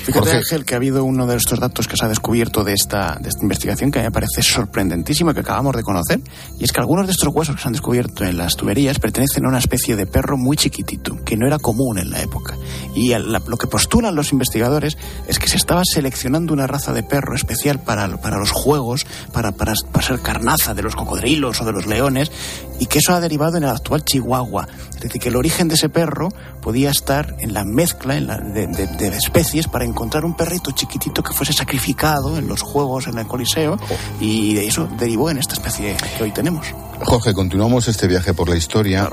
Fíjate, 0.08 0.32
Ángel, 0.32 0.64
que 0.64 0.74
ha 0.74 0.78
habido 0.78 1.04
uno 1.04 1.28
de 1.28 1.36
estos 1.36 1.60
datos 1.60 1.86
que 1.86 1.98
se 1.98 2.06
ha 2.06 2.08
descubierto 2.08 2.64
de 2.64 2.74
esta, 2.74 3.18
de 3.20 3.28
esta 3.28 3.42
investigación 3.42 3.92
que 3.92 4.00
a 4.00 4.04
mí 4.04 4.08
me 4.08 4.12
parece 4.12 4.42
sorprendentísimo 4.42 5.34
que 5.34 5.42
acabamos 5.42 5.76
de 5.76 5.84
conocer, 5.84 6.22
y 6.58 6.64
es 6.64 6.72
que 6.72 6.80
algunos 6.80 7.08
de 7.08 7.12
estos 7.12 7.28
huesos 7.28 7.58
que 7.58 7.62
se 7.62 7.68
han 7.68 7.74
descubierto 7.74 8.24
en 8.24 8.38
las 8.38 8.56
tuberías 8.56 9.00
pertenecen 9.00 9.46
a 9.46 9.50
una 9.50 9.58
especie 9.58 9.98
de 9.98 10.06
perro 10.06 10.38
muy 10.38 10.56
chiquitito, 10.56 11.18
que 11.26 11.36
no 11.36 11.46
era 11.46 11.60
común 11.60 12.00
en 12.00 12.10
la 12.10 12.22
época. 12.22 12.56
Y 12.96 13.14
lo 13.14 13.58
que 13.58 13.68
postulan 13.68 14.16
los 14.16 14.32
investigadores 14.32 14.98
es 15.28 15.40
que 15.40 15.50
se 15.50 15.58
estaba 15.58 15.82
seleccionando 15.84 16.54
una 16.54 16.68
raza 16.68 16.94
de 16.94 17.04
perro 17.04 17.36
especial 17.36 17.82
para, 17.84 18.08
para 18.22 18.38
los 18.38 18.52
juegos, 18.52 19.06
para, 19.34 19.52
para, 19.52 19.74
para 19.92 20.08
ser 20.08 20.22
carnaza 20.22 20.74
de 20.74 20.84
los 20.84 20.96
cocodrilos 20.96 21.60
o 21.60 21.66
de 21.66 21.74
los 21.74 21.86
leones, 21.86 22.32
y 22.80 22.86
que 22.86 23.00
eso 23.00 23.14
ha 23.14 23.20
derivado 23.20 23.58
en 23.58 23.64
el 23.64 23.70
actual 23.70 24.04
Chihuahua. 24.04 24.68
Es 24.96 25.00
decir, 25.02 25.22
que 25.22 25.30
el 25.30 25.36
origen 25.36 25.68
de 25.68 25.76
ese 25.76 25.90
perro 25.90 26.30
podía 26.62 26.90
estar 26.90 27.36
en 27.40 27.54
la 27.54 27.64
mezcla 27.64 28.18
en 28.18 28.28
la, 28.28 28.38
de, 28.38 28.68
de, 28.68 28.88
de 28.88 29.08
especies 29.18 29.68
para 29.68 29.86
encontrar 29.86 30.26
un 30.26 30.36
perrito 30.36 30.72
chiquitito 30.72 31.24
que 31.24 31.34
fuese 31.34 31.54
sacrificado 31.54 32.38
en 32.38 32.48
los 32.48 32.62
juegos 32.62 33.08
en 33.08 33.18
el 33.18 33.28
Coliseo 33.28 33.78
y 34.20 34.54
de 34.54 34.68
eso 34.68 34.88
derivó 34.98 35.30
en 35.30 35.38
esta 35.38 35.54
especie 35.54 35.96
que 36.18 36.24
hoy 36.24 36.32
tenemos. 36.32 36.68
Jorge, 37.04 37.34
continuamos 37.34 37.88
este 37.88 38.08
viaje 38.08 38.34
por 38.34 38.50
la 38.50 38.56
historia. 38.56 39.10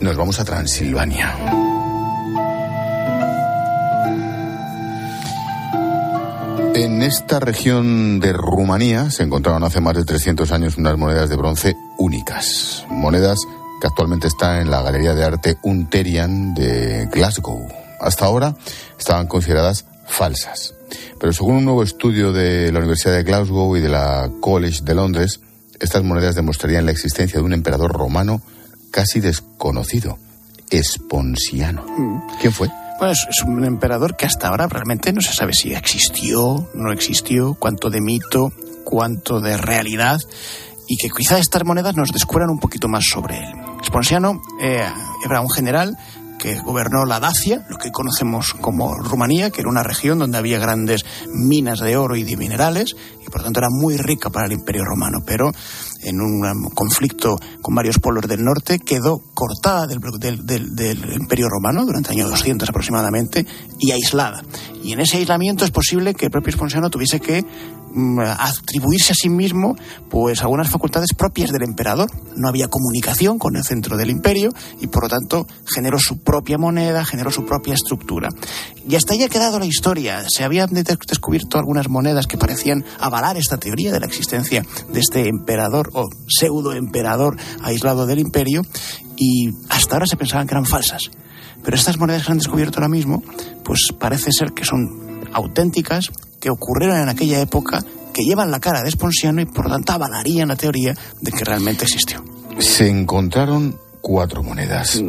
Nos 0.00 0.16
vamos 0.16 0.38
a 0.40 0.44
Transilvania. 0.44 1.34
En 6.74 7.02
esta 7.02 7.40
región 7.40 8.20
de 8.20 8.34
Rumanía 8.34 9.10
se 9.10 9.22
encontraron 9.22 9.64
hace 9.64 9.80
más 9.80 9.96
de 9.96 10.04
300 10.04 10.52
años 10.52 10.76
unas 10.76 10.98
monedas 10.98 11.30
de 11.30 11.36
bronce 11.36 11.76
únicas. 11.98 12.84
Monedas 12.88 13.38
que 13.80 13.86
actualmente 13.86 14.26
están 14.26 14.60
en 14.60 14.70
la 14.70 14.82
Galería 14.82 15.14
de 15.14 15.24
Arte 15.24 15.56
Unterian 15.62 16.54
de 16.54 17.06
Glasgow. 17.12 17.66
Hasta 18.00 18.24
ahora 18.24 18.54
estaban 18.98 19.26
consideradas 19.26 19.86
falsas. 20.06 20.74
Pero 21.18 21.32
según 21.32 21.56
un 21.56 21.64
nuevo 21.64 21.82
estudio 21.82 22.32
de 22.32 22.70
la 22.72 22.78
Universidad 22.78 23.14
de 23.14 23.22
Glasgow 23.22 23.76
y 23.76 23.80
de 23.80 23.88
la 23.88 24.30
College 24.40 24.82
de 24.82 24.94
Londres, 24.94 25.40
estas 25.80 26.02
monedas 26.02 26.34
demostrarían 26.34 26.86
la 26.86 26.92
existencia 26.92 27.38
de 27.38 27.44
un 27.44 27.52
emperador 27.52 27.92
romano 27.92 28.40
casi 28.90 29.20
desconocido, 29.20 30.18
Esponsiano. 30.70 31.84
Mm. 31.86 32.20
¿Quién 32.40 32.52
fue? 32.52 32.70
Pues 32.98 33.26
es 33.28 33.42
un 33.42 33.64
emperador 33.64 34.16
que 34.16 34.24
hasta 34.24 34.48
ahora 34.48 34.68
realmente 34.68 35.12
no 35.12 35.20
se 35.20 35.34
sabe 35.34 35.52
si 35.52 35.74
existió, 35.74 36.70
no 36.74 36.92
existió, 36.92 37.54
cuánto 37.54 37.90
de 37.90 38.00
mito, 38.00 38.52
cuánto 38.84 39.40
de 39.40 39.58
realidad, 39.58 40.18
y 40.86 40.96
que 40.96 41.08
quizá 41.10 41.38
estas 41.38 41.64
monedas 41.64 41.96
nos 41.96 42.12
descubran 42.12 42.50
un 42.50 42.58
poquito 42.58 42.88
más 42.88 43.04
sobre 43.04 43.38
él. 43.38 43.52
Esponsiano 43.82 44.40
eh, 44.60 44.86
era 45.24 45.40
un 45.40 45.50
general 45.50 45.96
que 46.38 46.60
gobernó 46.60 47.04
la 47.04 47.20
Dacia, 47.20 47.66
lo 47.68 47.78
que 47.78 47.90
conocemos 47.90 48.54
como 48.60 48.94
Rumanía, 48.94 49.50
que 49.50 49.62
era 49.62 49.70
una 49.70 49.82
región 49.82 50.18
donde 50.18 50.38
había 50.38 50.58
grandes 50.58 51.04
minas 51.32 51.80
de 51.80 51.96
oro 51.96 52.16
y 52.16 52.24
de 52.24 52.36
minerales, 52.36 52.94
y 53.26 53.30
por 53.30 53.42
tanto 53.42 53.60
era 53.60 53.68
muy 53.70 53.96
rica 53.96 54.30
para 54.30 54.46
el 54.46 54.52
Imperio 54.52 54.84
Romano, 54.84 55.18
pero 55.24 55.50
en 56.02 56.20
un 56.20 56.70
conflicto 56.70 57.36
con 57.62 57.74
varios 57.74 57.98
pueblos 57.98 58.28
del 58.28 58.44
norte 58.44 58.78
quedó 58.78 59.18
cortada 59.34 59.86
del, 59.86 59.98
del, 60.46 61.12
Imperio 61.14 61.48
Romano 61.48 61.84
durante 61.84 62.12
el 62.12 62.20
año 62.20 62.28
200 62.28 62.68
aproximadamente 62.68 63.46
y 63.78 63.90
aislada. 63.92 64.42
Y 64.86 64.92
en 64.92 65.00
ese 65.00 65.16
aislamiento 65.16 65.64
es 65.64 65.72
posible 65.72 66.14
que 66.14 66.26
el 66.26 66.30
propio 66.30 66.50
Esponsiano 66.50 66.90
tuviese 66.90 67.18
que 67.18 67.44
Mm, 67.98 68.18
atribuirse 68.20 69.12
a 69.12 69.14
sí 69.14 69.30
mismo 69.30 69.74
pues 70.10 70.42
algunas 70.42 70.68
facultades 70.68 71.14
propias 71.16 71.50
del 71.50 71.62
emperador. 71.62 72.10
No 72.36 72.46
había 72.46 72.68
comunicación 72.68 73.38
con 73.38 73.56
el 73.56 73.64
centro 73.64 73.96
del 73.96 74.10
imperio 74.10 74.50
y 74.82 74.88
por 74.88 75.04
lo 75.04 75.08
tanto 75.08 75.46
generó 75.64 75.98
su 75.98 76.18
propia 76.18 76.58
moneda, 76.58 77.06
generó 77.06 77.30
su 77.30 77.46
propia 77.46 77.72
estructura. 77.72 78.28
Y 78.86 78.96
hasta 78.96 79.14
ahí 79.14 79.22
ha 79.22 79.30
quedado 79.30 79.58
la 79.58 79.64
historia. 79.64 80.28
Se 80.28 80.44
habían 80.44 80.74
descubierto 80.74 81.56
algunas 81.56 81.88
monedas 81.88 82.26
que 82.26 82.36
parecían 82.36 82.84
avalar 83.00 83.38
esta 83.38 83.56
teoría 83.56 83.92
de 83.92 84.00
la 84.00 84.06
existencia 84.06 84.62
de 84.92 85.00
este 85.00 85.26
emperador 85.28 85.88
o 85.94 86.04
pseudo 86.28 86.74
emperador 86.74 87.38
aislado 87.62 88.04
del 88.04 88.18
imperio 88.18 88.60
y 89.16 89.52
hasta 89.70 89.94
ahora 89.94 90.06
se 90.06 90.18
pensaban 90.18 90.46
que 90.46 90.52
eran 90.52 90.66
falsas. 90.66 91.10
Pero 91.66 91.76
estas 91.76 91.98
monedas 91.98 92.22
que 92.22 92.26
se 92.26 92.32
han 92.32 92.38
descubierto 92.38 92.78
ahora 92.78 92.88
mismo, 92.88 93.24
pues 93.64 93.88
parece 93.98 94.30
ser 94.30 94.52
que 94.52 94.64
son 94.64 95.20
auténticas 95.32 96.12
que 96.38 96.48
ocurrieron 96.48 96.96
en 96.96 97.08
aquella 97.08 97.40
época 97.40 97.84
que 98.14 98.22
llevan 98.22 98.52
la 98.52 98.60
cara 98.60 98.82
de 98.82 98.88
Esponsiano 98.88 99.40
y 99.40 99.46
por 99.46 99.64
lo 99.64 99.72
tanto 99.72 99.92
avalarían 99.92 100.46
la 100.46 100.54
teoría 100.54 100.94
de 101.20 101.32
que 101.32 101.44
realmente 101.44 101.84
existió. 101.84 102.24
Se 102.58 102.88
encontraron 102.88 103.78
cuatro 104.00 104.44
monedas. 104.44 105.02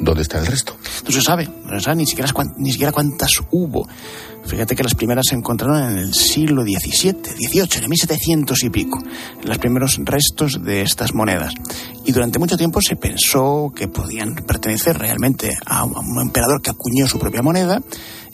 ¿Dónde 0.00 0.22
está 0.22 0.38
el 0.38 0.46
resto? 0.46 0.76
No 1.04 1.10
se 1.10 1.20
sabe, 1.22 1.48
no 1.64 1.78
se 1.78 1.84
sabe 1.84 1.96
ni 1.96 2.06
siquiera, 2.06 2.32
ni 2.56 2.70
siquiera 2.70 2.92
cuántas 2.92 3.30
hubo. 3.50 3.88
Fíjate 4.46 4.74
que 4.74 4.82
las 4.82 4.94
primeras 4.94 5.26
se 5.28 5.34
encontraron 5.34 5.92
en 5.92 5.98
el 5.98 6.14
siglo 6.14 6.62
XVII, 6.62 7.12
XVIII, 7.22 7.82
en 7.82 7.90
1700 7.90 8.64
y 8.64 8.70
pico, 8.70 8.98
los 9.42 9.58
primeros 9.58 9.98
restos 10.02 10.64
de 10.64 10.82
estas 10.82 11.12
monedas. 11.14 11.52
Y 12.06 12.12
durante 12.12 12.38
mucho 12.38 12.56
tiempo 12.56 12.80
se 12.80 12.96
pensó 12.96 13.72
que 13.74 13.88
podían 13.88 14.34
pertenecer 14.34 14.96
realmente 14.98 15.50
a 15.66 15.84
un 15.84 16.22
emperador 16.22 16.62
que 16.62 16.70
acuñó 16.70 17.06
su 17.06 17.18
propia 17.18 17.42
moneda 17.42 17.82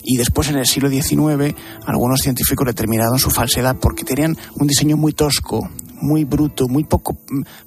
y 0.05 0.17
después 0.17 0.49
en 0.49 0.57
el 0.57 0.67
siglo 0.67 0.89
XIX 0.89 1.55
algunos 1.85 2.21
científicos 2.21 2.67
determinaron 2.67 3.19
su 3.19 3.31
falsedad 3.31 3.75
porque 3.75 4.05
tenían 4.05 4.37
un 4.59 4.67
diseño 4.67 4.95
muy 4.95 5.13
tosco, 5.13 5.69
muy 6.01 6.23
bruto, 6.23 6.67
muy 6.67 6.83
poco 6.83 7.17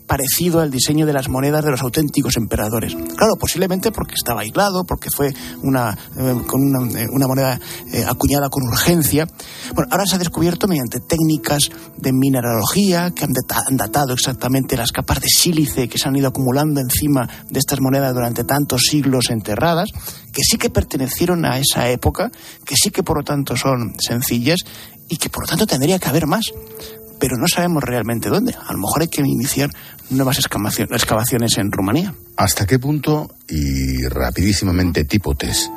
parecido 0.07 0.61
al 0.61 0.71
diseño 0.71 1.07
de 1.07 1.13
las 1.13 1.29
monedas 1.29 1.65
de 1.65 1.71
los 1.71 1.83
auténticos 1.83 2.37
emperadores. 2.37 2.95
Claro, 2.95 3.35
posiblemente 3.39 3.93
porque 3.93 4.15
estaba 4.15 4.41
aislado, 4.43 4.85
porque 4.85 5.11
fue 5.15 5.35
una, 5.63 5.97
eh, 6.17 6.43
con 6.47 6.63
una, 6.63 7.01
eh, 7.01 7.09
moneda 7.09 7.61
eh, 7.93 8.05
acuñada 8.07 8.49
con 8.49 8.65
urgencia. 8.65 9.27
Bueno, 9.75 9.89
ahora 9.91 10.07
se 10.07 10.17
ha 10.17 10.19
descubierto 10.19 10.67
mediante 10.67 11.01
técnicas 11.01 11.71
de 11.97 12.13
mineralogía 12.13 13.11
que 13.11 13.25
han, 13.25 13.33
han 13.69 13.77
datado 13.77 14.13
exactamente 14.15 14.77
las 14.77 14.93
capas 14.93 15.21
de 15.21 15.29
sílice 15.29 15.89
que 15.89 15.99
se 15.99 16.09
han 16.09 16.17
ido 16.17 16.29
acumulando 16.29 16.81
encima 16.81 17.29
de 17.51 17.59
estas 17.59 17.81
monedas 17.81 18.15
durante 18.15 18.45
tantos 18.45 18.83
siglos 18.89 19.31
enterradas, 19.31 19.91
que 20.33 20.43
sí 20.43 20.57
que 20.57 20.71
pertenecieron 20.71 21.45
a 21.45 21.59
esa 21.59 21.91
época, 21.91 22.31
que 22.65 22.77
sí 22.77 22.91
que 22.91 23.03
por 23.03 23.19
lo 23.19 23.25
tanto 23.25 23.57
son 23.57 23.95
sencillas 23.99 24.61
y 25.09 25.17
que 25.17 25.31
por 25.31 25.45
lo 25.45 25.49
tanto 25.49 25.67
tendría 25.67 25.99
que 25.99 26.09
haber 26.09 26.27
más 26.27 26.53
pero 27.19 27.37
no 27.37 27.47
sabemos 27.49 27.83
realmente 27.83 28.29
dónde. 28.29 28.55
A 28.55 28.73
lo 28.73 28.79
mejor 28.79 29.03
hay 29.03 29.09
que 29.09 29.23
iniciar 29.23 29.71
nuevas 30.11 30.39
excavaciones 30.39 31.59
en 31.59 31.73
Rumanía. 31.73 32.15
¿Hasta 32.37 32.67
qué 32.67 32.79
punto, 32.79 33.35
y 33.49 34.07
rapidísimamente 34.07 35.05
tipo 35.05 35.35
test, 35.35 35.71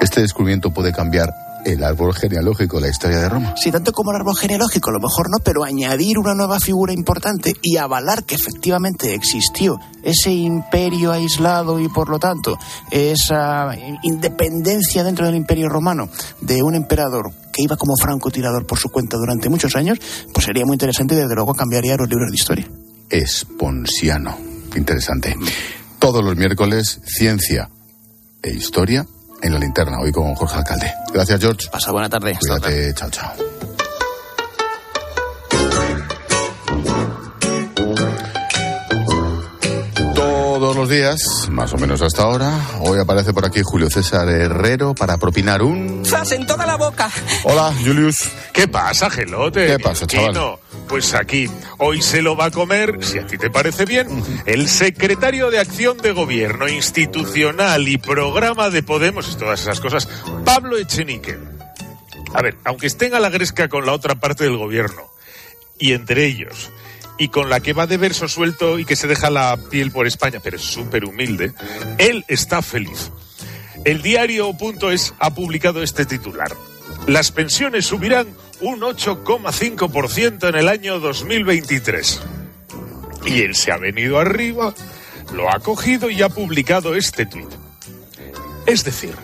este 0.00 0.20
descubrimiento 0.20 0.72
puede 0.72 0.92
cambiar 0.92 1.30
el 1.66 1.82
árbol 1.82 2.14
genealógico, 2.14 2.78
la 2.78 2.88
historia 2.88 3.18
de 3.18 3.28
Roma. 3.28 3.54
Sí, 3.56 3.70
tanto 3.72 3.92
como 3.92 4.12
el 4.12 4.18
árbol 4.18 4.36
genealógico, 4.36 4.90
a 4.90 4.92
lo 4.94 5.00
mejor 5.00 5.28
no, 5.30 5.38
pero 5.42 5.64
añadir 5.64 6.18
una 6.18 6.34
nueva 6.34 6.60
figura 6.60 6.92
importante 6.92 7.52
y 7.60 7.76
avalar 7.76 8.24
que 8.24 8.36
efectivamente 8.36 9.14
existió 9.14 9.76
ese 10.02 10.32
imperio 10.32 11.10
aislado 11.10 11.80
y 11.80 11.88
por 11.88 12.08
lo 12.08 12.18
tanto 12.18 12.56
esa 12.90 13.74
independencia 14.02 15.02
dentro 15.02 15.26
del 15.26 15.34
imperio 15.34 15.68
romano 15.68 16.08
de 16.40 16.62
un 16.62 16.76
emperador 16.76 17.32
que 17.52 17.62
iba 17.62 17.76
como 17.76 17.96
francotirador 17.96 18.66
por 18.66 18.78
su 18.78 18.88
cuenta 18.88 19.16
durante 19.16 19.48
muchos 19.48 19.74
años, 19.74 19.98
pues 20.32 20.46
sería 20.46 20.64
muy 20.64 20.74
interesante 20.74 21.14
y 21.14 21.18
desde 21.18 21.34
luego 21.34 21.54
cambiaría 21.54 21.96
los 21.96 22.08
libros 22.08 22.30
de 22.30 22.36
historia. 22.36 22.70
Esponsiano. 23.10 24.36
Interesante. 24.76 25.34
Todos 25.98 26.24
los 26.24 26.36
miércoles, 26.36 27.00
ciencia 27.04 27.70
e 28.42 28.52
historia 28.52 29.06
en 29.42 29.52
la 29.52 29.58
linterna, 29.58 29.98
hoy 30.00 30.12
con 30.12 30.34
Jorge 30.34 30.56
Alcalde. 30.58 30.92
Gracias, 31.12 31.40
George. 31.40 31.68
Pasa 31.70 31.92
buena 31.92 32.08
tarde. 32.08 32.32
Hasta 32.32 32.60
Cuídate, 32.60 32.94
chao, 32.94 33.10
chao. 33.10 33.32
Todos 40.14 40.74
los 40.74 40.88
días, 40.88 41.48
más 41.50 41.72
o 41.74 41.76
menos 41.76 42.00
hasta 42.00 42.22
ahora, 42.22 42.50
hoy 42.80 42.98
aparece 42.98 43.32
por 43.32 43.44
aquí 43.44 43.60
Julio 43.62 43.90
César 43.90 44.28
Herrero 44.28 44.94
para 44.94 45.18
propinar 45.18 45.62
un... 45.62 46.02
¡Zas 46.04 46.32
en 46.32 46.46
toda 46.46 46.64
la 46.66 46.76
boca! 46.76 47.10
Hola, 47.44 47.72
Julius. 47.84 48.28
¿Qué 48.52 48.66
pasa, 48.66 49.10
gelote? 49.10 49.66
¿Qué 49.66 49.78
pasa, 49.78 50.06
chaval? 50.06 50.58
Pues 50.88 51.14
aquí, 51.14 51.48
hoy 51.78 52.00
se 52.00 52.22
lo 52.22 52.36
va 52.36 52.46
a 52.46 52.50
comer, 52.50 53.04
si 53.04 53.18
a 53.18 53.26
ti 53.26 53.36
te 53.38 53.50
parece 53.50 53.84
bien, 53.84 54.06
el 54.46 54.68
secretario 54.68 55.50
de 55.50 55.58
Acción 55.58 55.98
de 55.98 56.12
Gobierno 56.12 56.68
Institucional 56.68 57.88
y 57.88 57.98
Programa 57.98 58.70
de 58.70 58.82
Podemos 58.82 59.32
y 59.32 59.36
todas 59.36 59.62
esas 59.62 59.80
cosas, 59.80 60.08
Pablo 60.44 60.78
Echenique. 60.78 61.38
A 62.32 62.42
ver, 62.42 62.56
aunque 62.64 62.86
estén 62.86 63.14
a 63.14 63.20
la 63.20 63.30
gresca 63.30 63.68
con 63.68 63.84
la 63.84 63.92
otra 63.92 64.14
parte 64.14 64.44
del 64.44 64.56
gobierno, 64.56 65.10
y 65.78 65.92
entre 65.92 66.24
ellos, 66.24 66.70
y 67.18 67.28
con 67.28 67.50
la 67.50 67.60
que 67.60 67.72
va 67.72 67.86
de 67.86 67.96
verso 67.96 68.28
suelto 68.28 68.78
y 68.78 68.84
que 68.84 68.96
se 68.96 69.08
deja 69.08 69.30
la 69.30 69.56
piel 69.70 69.90
por 69.90 70.06
España, 70.06 70.40
pero 70.42 70.56
es 70.56 70.62
súper 70.62 71.04
humilde, 71.04 71.52
él 71.98 72.24
está 72.28 72.62
feliz. 72.62 73.10
El 73.84 74.02
diario.es 74.02 75.14
ha 75.18 75.34
publicado 75.34 75.82
este 75.82 76.06
titular. 76.06 76.54
Las 77.06 77.30
pensiones 77.30 77.86
subirán 77.86 78.28
un 78.60 78.80
8,5% 78.80 80.48
en 80.48 80.54
el 80.54 80.68
año 80.68 80.98
2023. 80.98 82.22
Y 83.26 83.42
él 83.42 83.54
se 83.54 83.72
ha 83.72 83.76
venido 83.76 84.18
arriba, 84.18 84.74
lo 85.32 85.50
ha 85.50 85.58
cogido 85.60 86.10
y 86.10 86.22
ha 86.22 86.28
publicado 86.28 86.94
este 86.94 87.26
tuit. 87.26 87.48
Es 88.66 88.84
decir, 88.84 89.14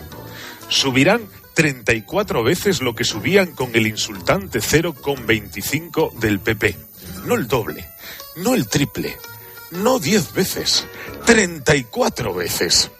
subirán 0.69 1.27
34 1.53 2.43
veces 2.43 2.81
lo 2.81 2.95
que 2.95 3.03
subían 3.03 3.51
con 3.51 3.75
el 3.75 3.87
insultante 3.87 4.59
0,25 4.59 6.13
del 6.13 6.39
PP. 6.39 6.75
No 7.25 7.35
el 7.35 7.47
doble, 7.47 7.85
no 8.37 8.53
el 8.55 8.67
triple, 8.67 9.17
no 9.71 9.99
10 9.99 10.33
veces, 10.33 10.87
34 11.25 12.33
veces. 12.33 12.91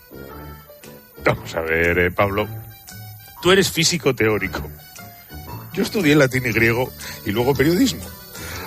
Vamos 1.25 1.55
a 1.55 1.61
ver, 1.61 1.99
eh, 1.99 2.11
Pablo. 2.11 2.47
Tú 3.41 3.51
eres 3.51 3.71
físico 3.71 4.15
teórico. 4.15 4.69
Yo 5.73 5.83
estudié 5.83 6.15
latín 6.15 6.45
y 6.45 6.51
griego 6.51 6.91
y 7.25 7.31
luego 7.31 7.55
periodismo. 7.55 8.03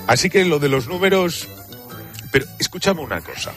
Así 0.07 0.31
que 0.31 0.45
lo 0.45 0.59
de 0.59 0.69
los 0.69 0.89
números... 0.89 1.49
Pero 2.33 2.47
escúchame 2.59 3.01
una 3.01 3.21
cosa. 3.21 3.55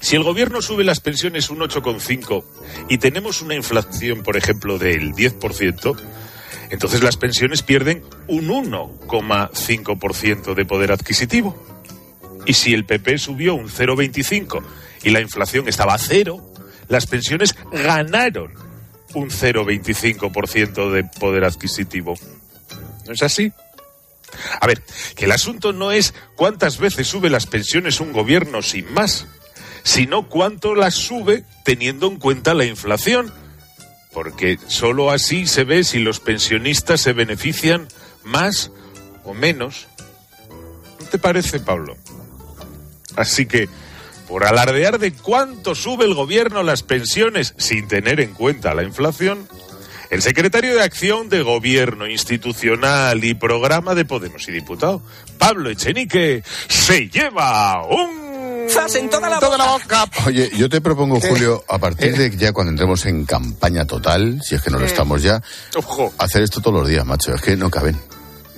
Si 0.00 0.16
el 0.16 0.22
gobierno 0.22 0.60
sube 0.60 0.84
las 0.84 1.00
pensiones 1.00 1.48
un 1.48 1.60
8,5 1.60 2.44
y 2.90 2.98
tenemos 2.98 3.40
una 3.40 3.54
inflación, 3.54 4.22
por 4.22 4.36
ejemplo, 4.36 4.78
del 4.78 5.12
10%, 5.12 5.96
entonces 6.70 7.02
las 7.02 7.16
pensiones 7.16 7.62
pierden 7.62 8.02
un 8.28 8.48
1,5% 8.48 10.54
de 10.54 10.64
poder 10.66 10.92
adquisitivo. 10.92 11.56
Y 12.44 12.52
si 12.52 12.74
el 12.74 12.84
PP 12.84 13.16
subió 13.18 13.54
un 13.54 13.68
0,25 13.68 14.62
y 15.04 15.10
la 15.10 15.20
inflación 15.20 15.68
estaba 15.68 15.94
a 15.94 15.98
cero, 15.98 16.44
las 16.88 17.06
pensiones 17.06 17.56
ganaron 17.72 18.52
un 19.14 19.30
0,25% 19.30 20.90
de 20.90 21.04
poder 21.04 21.44
adquisitivo. 21.44 22.14
¿No 23.06 23.12
es 23.12 23.22
así? 23.22 23.52
A 24.60 24.66
ver, 24.66 24.82
que 25.14 25.26
el 25.26 25.32
asunto 25.32 25.72
no 25.72 25.92
es 25.92 26.14
cuántas 26.36 26.78
veces 26.78 27.06
sube 27.06 27.30
las 27.30 27.46
pensiones 27.46 28.00
un 28.00 28.12
gobierno 28.12 28.62
sin 28.62 28.92
más, 28.92 29.26
sino 29.82 30.28
cuánto 30.28 30.74
las 30.74 30.94
sube 30.94 31.44
teniendo 31.64 32.08
en 32.08 32.18
cuenta 32.18 32.54
la 32.54 32.64
inflación. 32.64 33.32
Porque 34.12 34.58
sólo 34.68 35.10
así 35.10 35.46
se 35.46 35.64
ve 35.64 35.84
si 35.84 35.98
los 35.98 36.20
pensionistas 36.20 37.00
se 37.00 37.12
benefician 37.12 37.88
más 38.22 38.70
o 39.24 39.34
menos. 39.34 39.88
¿No 41.00 41.06
te 41.06 41.18
parece, 41.18 41.60
Pablo? 41.60 41.96
Así 43.16 43.46
que, 43.46 43.68
por 44.28 44.44
alardear 44.44 44.98
de 44.98 45.12
cuánto 45.12 45.74
sube 45.74 46.04
el 46.04 46.14
gobierno 46.14 46.62
las 46.62 46.82
pensiones 46.82 47.54
sin 47.58 47.88
tener 47.88 48.20
en 48.20 48.34
cuenta 48.34 48.74
la 48.74 48.84
inflación, 48.84 49.48
el 50.14 50.22
secretario 50.22 50.74
de 50.74 50.82
Acción 50.82 51.28
de 51.28 51.42
Gobierno 51.42 52.06
Institucional 52.06 53.24
y 53.24 53.34
Programa 53.34 53.94
de 53.96 54.04
Podemos 54.04 54.46
y 54.48 54.52
diputado, 54.52 55.02
Pablo 55.38 55.70
Echenique, 55.70 56.42
se 56.68 57.08
lleva 57.08 57.84
un... 57.84 58.66
¡Zas 58.70 58.94
en 58.94 59.10
toda 59.10 59.28
la 59.28 59.40
boca! 59.40 60.08
Oye, 60.26 60.50
yo 60.56 60.68
te 60.68 60.80
propongo, 60.80 61.20
Julio, 61.20 61.64
a 61.68 61.78
partir 61.78 62.16
de 62.16 62.34
ya 62.36 62.52
cuando 62.52 62.70
entremos 62.70 63.04
en 63.06 63.24
campaña 63.26 63.84
total, 63.86 64.40
si 64.42 64.54
es 64.54 64.62
que 64.62 64.70
no 64.70 64.78
lo 64.78 64.86
estamos 64.86 65.20
ya, 65.22 65.42
Ojo, 65.76 66.14
hacer 66.18 66.42
esto 66.42 66.60
todos 66.60 66.78
los 66.80 66.88
días, 66.88 67.04
macho. 67.04 67.34
Es 67.34 67.42
que 67.42 67.56
no 67.56 67.68
caben. 67.68 68.00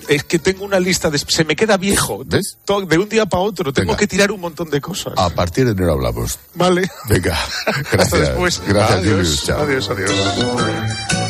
es 0.09 0.23
que 0.23 0.39
tengo 0.39 0.65
una 0.65 0.79
lista 0.79 1.11
de... 1.11 1.19
Se 1.19 1.45
me 1.45 1.57
queda 1.57 1.77
viejo. 1.77 2.23
¿Ves? 2.25 2.59
De 2.67 2.99
un 2.99 3.09
día 3.09 3.27
para 3.27 3.43
otro. 3.43 3.73
Tengo 3.73 3.89
Venga. 3.89 3.99
que 3.99 4.07
tirar 4.07 4.31
un 4.31 4.41
montón 4.41 4.71
de 4.71 4.81
cosas. 4.81 5.15
A 5.17 5.31
partir 5.31 5.65
de 5.65 5.73
enero 5.73 5.95
hablamos. 5.95 6.39
Vale. 6.55 6.89
Venga, 7.09 7.35
Hasta 7.67 7.83
gracias. 7.91 8.21
después. 8.21 8.63
Gracias, 8.69 8.99
adiós, 8.99 9.13
Julius. 9.17 9.45
Chao. 9.45 9.63
adiós, 9.63 9.91
adiós. 9.91 11.26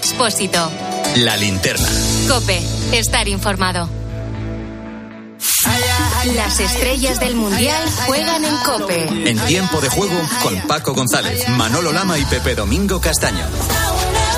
Expósito. 0.00 0.72
La 1.16 1.36
linterna. 1.36 1.86
Cope. 2.26 2.58
Estar 2.92 3.28
informado. 3.28 3.86
Las 6.34 6.58
estrellas 6.58 7.20
del 7.20 7.34
mundial 7.34 7.86
juegan 8.06 8.46
en 8.46 8.56
Cope. 8.64 9.28
En 9.28 9.38
tiempo 9.40 9.78
de 9.82 9.90
juego 9.90 10.18
con 10.42 10.58
Paco 10.62 10.94
González, 10.94 11.46
Manolo 11.50 11.92
Lama 11.92 12.18
y 12.18 12.24
Pepe 12.24 12.54
Domingo 12.54 12.98
Castaño. 12.98 13.44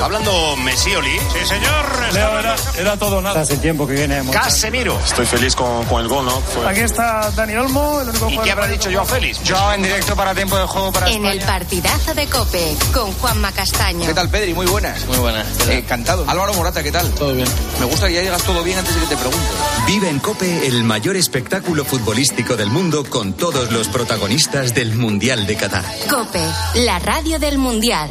Está 0.03 0.17
hablando 0.17 0.57
Messioli. 0.57 1.17
Sí, 1.33 1.47
señor. 1.47 1.87
Era, 2.11 2.57
era 2.77 2.97
todo 2.97 3.23
nada. 3.23 3.41
Hace 3.43 3.57
tiempo 3.59 3.87
que 3.87 3.93
viene. 3.93 4.21
Casemiro. 4.33 4.99
Estoy 4.99 5.25
feliz 5.27 5.55
con, 5.55 5.85
con 5.85 6.03
el 6.03 6.09
gol, 6.09 6.25
¿no? 6.25 6.41
Fue- 6.41 6.69
Aquí 6.69 6.81
está 6.81 7.31
Dani 7.31 7.55
Olmo, 7.55 8.01
el 8.01 8.09
único 8.09 8.29
¿Y 8.29 8.39
qué 8.39 8.51
habrá 8.51 8.67
dicho 8.67 8.91
Joao 8.93 9.07
Félix? 9.07 9.41
Yo 9.45 9.73
en 9.73 9.85
directo 9.85 10.17
para 10.17 10.35
tiempo 10.35 10.59
de 10.59 10.65
juego 10.65 10.91
para 10.91 11.09
En 11.09 11.25
el 11.25 11.39
partidazo 11.43 12.15
de 12.15 12.27
Cope 12.27 12.77
con 12.93 13.13
Juanma 13.13 13.53
Castaño. 13.53 14.05
¿Qué 14.05 14.13
tal, 14.13 14.29
Pedri? 14.29 14.55
Muy 14.55 14.67
buenas. 14.67 15.07
Muy 15.07 15.19
buenas. 15.19 15.47
encantado. 15.69 16.25
Álvaro 16.29 16.53
Morata, 16.55 16.83
¿qué 16.83 16.91
tal? 16.91 17.09
Todo 17.13 17.33
bien. 17.35 17.47
Me 17.79 17.85
gusta 17.87 18.09
que 18.09 18.15
ya 18.15 18.23
llegas 18.23 18.43
todo 18.43 18.65
bien 18.65 18.79
antes 18.79 18.93
de 18.97 19.03
que 19.03 19.07
te 19.07 19.17
pregunte. 19.17 19.47
Vive 19.87 20.09
en 20.09 20.19
Cope 20.19 20.67
el 20.67 20.83
mayor 20.83 21.15
espectáculo 21.15 21.85
futbolístico 21.85 22.57
del 22.57 22.71
mundo 22.71 23.05
con 23.09 23.35
todos 23.35 23.71
los 23.71 23.87
protagonistas 23.87 24.75
del 24.75 24.97
Mundial 24.97 25.47
de 25.47 25.55
Qatar. 25.55 25.85
Cope, 26.11 26.45
la 26.75 26.99
radio 26.99 27.39
del 27.39 27.59
mundial. 27.59 28.11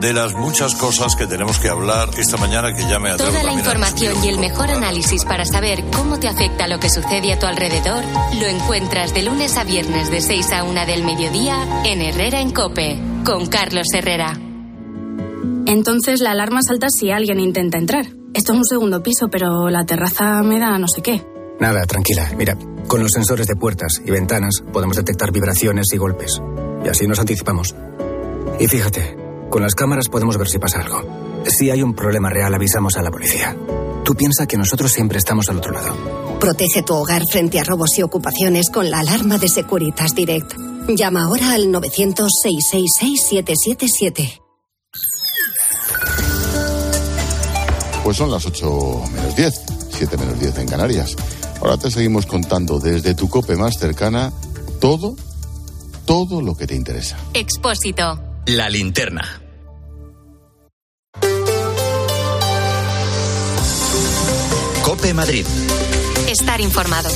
De 0.00 0.14
las 0.14 0.32
muchas 0.34 0.74
cosas 0.76 1.14
que 1.14 1.26
tenemos 1.26 1.58
que 1.58 1.68
hablar 1.68 2.08
esta 2.16 2.38
mañana 2.38 2.74
que 2.74 2.82
ya 2.88 2.98
me 2.98 3.14
Toda 3.16 3.42
la 3.42 3.52
información 3.52 4.24
y 4.24 4.28
el 4.28 4.38
mejor 4.38 4.70
análisis 4.70 5.26
para 5.26 5.44
saber 5.44 5.84
cómo 5.94 6.18
te 6.18 6.26
afecta 6.26 6.66
lo 6.68 6.80
que 6.80 6.88
sucede 6.88 7.34
a 7.34 7.38
tu 7.38 7.44
alrededor 7.44 8.02
lo 8.40 8.46
encuentras 8.46 9.12
de 9.12 9.22
lunes 9.24 9.58
a 9.58 9.64
viernes 9.64 10.10
de 10.10 10.22
6 10.22 10.52
a 10.52 10.64
1 10.64 10.86
del 10.86 11.04
mediodía 11.04 11.82
en 11.84 12.00
Herrera 12.00 12.40
en 12.40 12.50
Cope 12.50 12.98
con 13.26 13.46
Carlos 13.46 13.88
Herrera. 13.92 14.38
Entonces 15.66 16.20
la 16.20 16.30
alarma 16.30 16.62
salta 16.62 16.88
si 16.88 17.10
alguien 17.10 17.38
intenta 17.38 17.76
entrar. 17.76 18.06
Esto 18.32 18.52
es 18.52 18.58
un 18.58 18.64
segundo 18.64 19.02
piso, 19.02 19.28
pero 19.28 19.68
la 19.68 19.84
terraza 19.84 20.42
me 20.42 20.58
da 20.58 20.78
no 20.78 20.88
sé 20.88 21.02
qué. 21.02 21.22
Nada, 21.60 21.84
tranquila. 21.84 22.32
Mira, 22.38 22.56
con 22.86 23.02
los 23.02 23.12
sensores 23.12 23.46
de 23.46 23.54
puertas 23.54 24.00
y 24.02 24.10
ventanas 24.10 24.62
podemos 24.72 24.96
detectar 24.96 25.30
vibraciones 25.30 25.88
y 25.92 25.98
golpes. 25.98 26.40
Y 26.86 26.88
así 26.88 27.06
nos 27.06 27.18
anticipamos. 27.18 27.74
Y 28.58 28.66
fíjate, 28.66 29.19
con 29.50 29.62
las 29.62 29.74
cámaras 29.74 30.08
podemos 30.08 30.38
ver 30.38 30.48
si 30.48 30.58
pasa 30.58 30.80
algo. 30.80 31.02
Si 31.44 31.70
hay 31.70 31.82
un 31.82 31.92
problema 31.94 32.30
real, 32.30 32.54
avisamos 32.54 32.96
a 32.96 33.02
la 33.02 33.10
policía. 33.10 33.54
Tú 34.04 34.14
piensa 34.14 34.46
que 34.46 34.56
nosotros 34.56 34.90
siempre 34.92 35.18
estamos 35.18 35.50
al 35.50 35.58
otro 35.58 35.72
lado. 35.72 35.94
Protege 36.40 36.82
tu 36.82 36.94
hogar 36.94 37.22
frente 37.30 37.60
a 37.60 37.64
robos 37.64 37.98
y 37.98 38.02
ocupaciones 38.02 38.70
con 38.70 38.90
la 38.90 39.00
alarma 39.00 39.36
de 39.36 39.48
Securitas 39.48 40.14
Direct. 40.14 40.54
Llama 40.88 41.24
ahora 41.24 41.52
al 41.52 41.66
900-666-777. 41.66 44.40
Pues 48.02 48.16
son 48.16 48.30
las 48.30 48.46
8 48.46 49.02
menos 49.12 49.36
10, 49.36 49.62
7 49.90 50.16
menos 50.16 50.40
10 50.40 50.56
en 50.58 50.68
Canarias. 50.68 51.14
Ahora 51.60 51.76
te 51.76 51.90
seguimos 51.90 52.24
contando 52.24 52.80
desde 52.80 53.14
tu 53.14 53.28
cope 53.28 53.56
más 53.56 53.78
cercana 53.78 54.32
todo, 54.80 55.14
todo 56.06 56.40
lo 56.40 56.56
que 56.56 56.66
te 56.66 56.74
interesa. 56.74 57.18
Expósito. 57.34 58.29
La 58.46 58.68
linterna. 58.68 59.40
Cope 64.82 65.14
Madrid. 65.14 65.46
Estar 66.28 66.60
informado. 66.60 67.10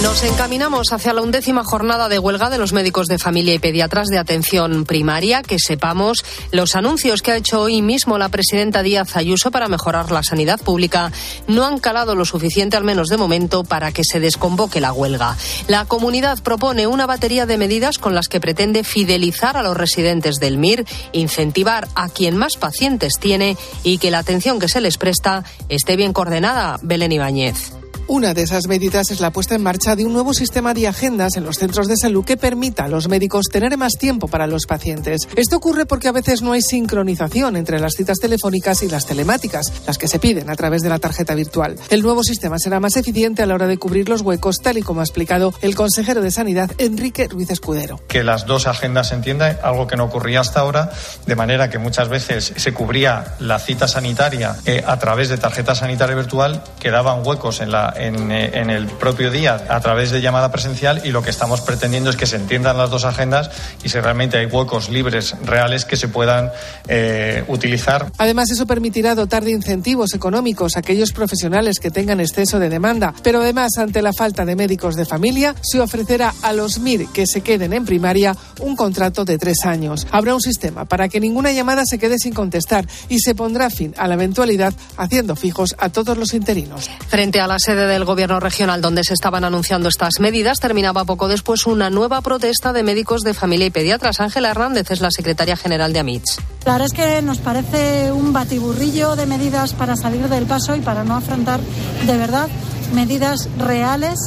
Nos 0.00 0.24
encaminamos 0.24 0.92
hacia 0.92 1.12
la 1.12 1.22
undécima 1.22 1.62
jornada 1.62 2.08
de 2.08 2.18
huelga 2.18 2.50
de 2.50 2.58
los 2.58 2.72
médicos 2.72 3.06
de 3.06 3.18
familia 3.18 3.54
y 3.54 3.60
pediatras 3.60 4.08
de 4.08 4.18
atención 4.18 4.84
primaria. 4.84 5.42
Que 5.42 5.58
sepamos 5.58 6.24
los 6.50 6.74
anuncios 6.74 7.22
que 7.22 7.30
ha 7.30 7.36
hecho 7.36 7.60
hoy 7.60 7.82
mismo 7.82 8.18
la 8.18 8.28
presidenta 8.28 8.82
Díaz 8.82 9.16
Ayuso 9.16 9.52
para 9.52 9.68
mejorar 9.68 10.10
la 10.10 10.24
sanidad 10.24 10.60
pública 10.60 11.12
no 11.46 11.64
han 11.64 11.78
calado 11.78 12.16
lo 12.16 12.24
suficiente, 12.24 12.76
al 12.76 12.84
menos 12.84 13.08
de 13.08 13.16
momento, 13.16 13.62
para 13.62 13.92
que 13.92 14.02
se 14.02 14.18
desconvoque 14.18 14.80
la 14.80 14.92
huelga. 14.92 15.36
La 15.68 15.84
comunidad 15.84 16.42
propone 16.42 16.88
una 16.88 17.06
batería 17.06 17.46
de 17.46 17.58
medidas 17.58 17.98
con 17.98 18.14
las 18.14 18.28
que 18.28 18.40
pretende 18.40 18.82
fidelizar 18.82 19.56
a 19.56 19.62
los 19.62 19.76
residentes 19.76 20.36
del 20.36 20.58
MIR, 20.58 20.84
incentivar 21.12 21.86
a 21.94 22.08
quien 22.08 22.36
más 22.36 22.56
pacientes 22.56 23.14
tiene 23.20 23.56
y 23.84 23.98
que 23.98 24.10
la 24.10 24.18
atención 24.18 24.58
que 24.58 24.68
se 24.68 24.80
les 24.80 24.98
presta 24.98 25.44
esté 25.68 25.94
bien 25.94 26.12
coordenada. 26.12 26.78
Belén 26.82 27.12
Ibáñez. 27.12 27.81
Una 28.08 28.34
de 28.34 28.42
esas 28.42 28.66
medidas 28.66 29.10
es 29.10 29.20
la 29.20 29.30
puesta 29.30 29.54
en 29.54 29.62
marcha 29.62 29.94
de 29.94 30.04
un 30.04 30.12
nuevo 30.12 30.34
sistema 30.34 30.74
de 30.74 30.88
agendas 30.88 31.36
en 31.36 31.44
los 31.44 31.56
centros 31.56 31.86
de 31.86 31.96
salud 31.96 32.24
que 32.24 32.36
permita 32.36 32.84
a 32.84 32.88
los 32.88 33.08
médicos 33.08 33.46
tener 33.50 33.76
más 33.78 33.92
tiempo 33.92 34.26
para 34.26 34.46
los 34.46 34.66
pacientes. 34.66 35.28
Esto 35.36 35.56
ocurre 35.56 35.86
porque 35.86 36.08
a 36.08 36.12
veces 36.12 36.42
no 36.42 36.52
hay 36.52 36.62
sincronización 36.62 37.56
entre 37.56 37.78
las 37.78 37.92
citas 37.92 38.18
telefónicas 38.18 38.82
y 38.82 38.88
las 38.88 39.06
telemáticas, 39.06 39.72
las 39.86 39.98
que 39.98 40.08
se 40.08 40.18
piden 40.18 40.50
a 40.50 40.56
través 40.56 40.82
de 40.82 40.88
la 40.88 40.98
tarjeta 40.98 41.34
virtual. 41.34 41.76
El 41.90 42.02
nuevo 42.02 42.24
sistema 42.24 42.58
será 42.58 42.80
más 42.80 42.96
eficiente 42.96 43.42
a 43.42 43.46
la 43.46 43.54
hora 43.54 43.66
de 43.68 43.78
cubrir 43.78 44.08
los 44.08 44.22
huecos, 44.22 44.58
tal 44.58 44.78
y 44.78 44.82
como 44.82 45.00
ha 45.00 45.04
explicado 45.04 45.54
el 45.62 45.76
consejero 45.76 46.22
de 46.22 46.32
Sanidad, 46.32 46.72
Enrique 46.78 47.28
Ruiz 47.28 47.50
Escudero. 47.50 48.00
Que 48.08 48.24
las 48.24 48.46
dos 48.46 48.66
agendas 48.66 49.08
se 49.10 49.14
entiendan, 49.14 49.58
algo 49.62 49.86
que 49.86 49.96
no 49.96 50.04
ocurría 50.04 50.40
hasta 50.40 50.60
ahora, 50.60 50.90
de 51.26 51.36
manera 51.36 51.70
que 51.70 51.78
muchas 51.78 52.08
veces 52.08 52.52
se 52.56 52.74
cubría 52.74 53.36
la 53.38 53.58
cita 53.58 53.86
sanitaria 53.86 54.56
eh, 54.66 54.82
a 54.84 54.98
través 54.98 55.28
de 55.28 55.38
tarjeta 55.38 55.74
sanitaria 55.74 56.16
virtual, 56.16 56.64
quedaban 56.80 57.24
huecos 57.24 57.60
en 57.60 57.70
la 57.70 57.91
en, 57.96 58.30
eh, 58.30 58.50
en, 58.54 58.70
el 58.70 58.86
propio 58.86 59.30
día 59.30 59.64
a 59.68 59.80
través 59.80 60.10
de 60.10 60.20
llamada 60.20 60.50
presencial 60.50 61.02
y 61.04 61.10
lo 61.10 61.22
que 61.22 61.30
estamos 61.30 61.60
pretendiendo 61.60 62.10
es 62.10 62.16
que 62.16 62.26
se 62.26 62.36
entiendan 62.36 62.78
las 62.78 62.90
dos 62.90 63.04
agendas 63.04 63.50
y 63.82 63.88
si 63.88 64.00
realmente 64.00 64.38
hay 64.38 64.46
huecos 64.46 64.88
libres 64.88 65.34
reales 65.44 65.84
que 65.84 65.96
se 65.96 66.08
puedan 66.08 66.50
eh, 66.88 67.44
utilizar. 67.48 68.10
Además, 68.18 68.50
eso 68.50 68.66
permitirá 68.66 69.14
dotar 69.14 69.44
de 69.44 69.50
incentivos 69.50 70.14
económicos 70.14 70.76
a 70.76 70.80
aquellos 70.80 71.12
profesionales 71.12 71.78
que 71.78 71.90
tengan 71.90 72.20
exceso 72.20 72.58
de 72.58 72.68
demanda. 72.68 73.14
Pero 73.22 73.40
además, 73.40 73.72
ante 73.78 74.02
la 74.02 74.12
falta 74.12 74.44
de 74.44 74.56
médicos 74.56 74.96
de 74.96 75.04
familia, 75.04 75.54
se 75.62 75.80
ofrecerá 75.80 76.34
a 76.42 76.52
los 76.52 76.78
MIR 76.78 77.06
que 77.08 77.26
se 77.26 77.40
queden 77.40 77.72
en 77.72 77.84
primaria 77.84 78.36
un 78.60 78.76
contrato 78.76 79.24
de 79.24 79.38
tres 79.38 79.64
años. 79.64 80.06
Habrá 80.10 80.34
un 80.34 80.40
sistema 80.40 80.84
para 80.84 81.08
que 81.08 81.20
ninguna 81.20 81.52
llamada 81.52 81.82
se 81.84 81.98
quede 81.98 82.18
sin 82.18 82.34
contestar 82.34 82.86
y 83.08 83.20
se 83.20 83.34
pondrá 83.34 83.70
fin 83.70 83.94
a 83.96 84.08
la 84.08 84.14
eventualidad 84.14 84.74
haciendo 84.96 85.36
fijos 85.36 85.74
a 85.78 85.88
todos 85.88 86.16
los 86.16 86.34
interinos. 86.34 86.90
Frente 87.08 87.40
a 87.40 87.46
la 87.46 87.58
sede 87.58 87.81
del 87.86 88.04
gobierno 88.04 88.40
regional 88.40 88.80
donde 88.80 89.04
se 89.04 89.14
estaban 89.14 89.44
anunciando 89.44 89.88
estas 89.88 90.20
medidas, 90.20 90.58
terminaba 90.58 91.04
poco 91.04 91.28
después 91.28 91.66
una 91.66 91.90
nueva 91.90 92.20
protesta 92.20 92.72
de 92.72 92.82
médicos 92.82 93.22
de 93.22 93.34
familia 93.34 93.66
y 93.66 93.70
pediatras. 93.70 94.20
Ángela 94.20 94.50
Hernández 94.50 94.90
es 94.90 95.00
la 95.00 95.10
secretaria 95.10 95.56
general 95.56 95.92
de 95.92 96.00
AMITS. 96.00 96.38
La 96.64 96.72
verdad 96.72 96.86
es 96.86 96.92
que 96.92 97.22
nos 97.22 97.38
parece 97.38 98.12
un 98.12 98.32
batiburrillo 98.32 99.16
de 99.16 99.26
medidas 99.26 99.72
para 99.72 99.96
salir 99.96 100.28
del 100.28 100.46
paso 100.46 100.74
y 100.76 100.80
para 100.80 101.04
no 101.04 101.16
afrontar 101.16 101.60
de 102.06 102.16
verdad 102.16 102.48
medidas 102.94 103.48
reales 103.58 104.18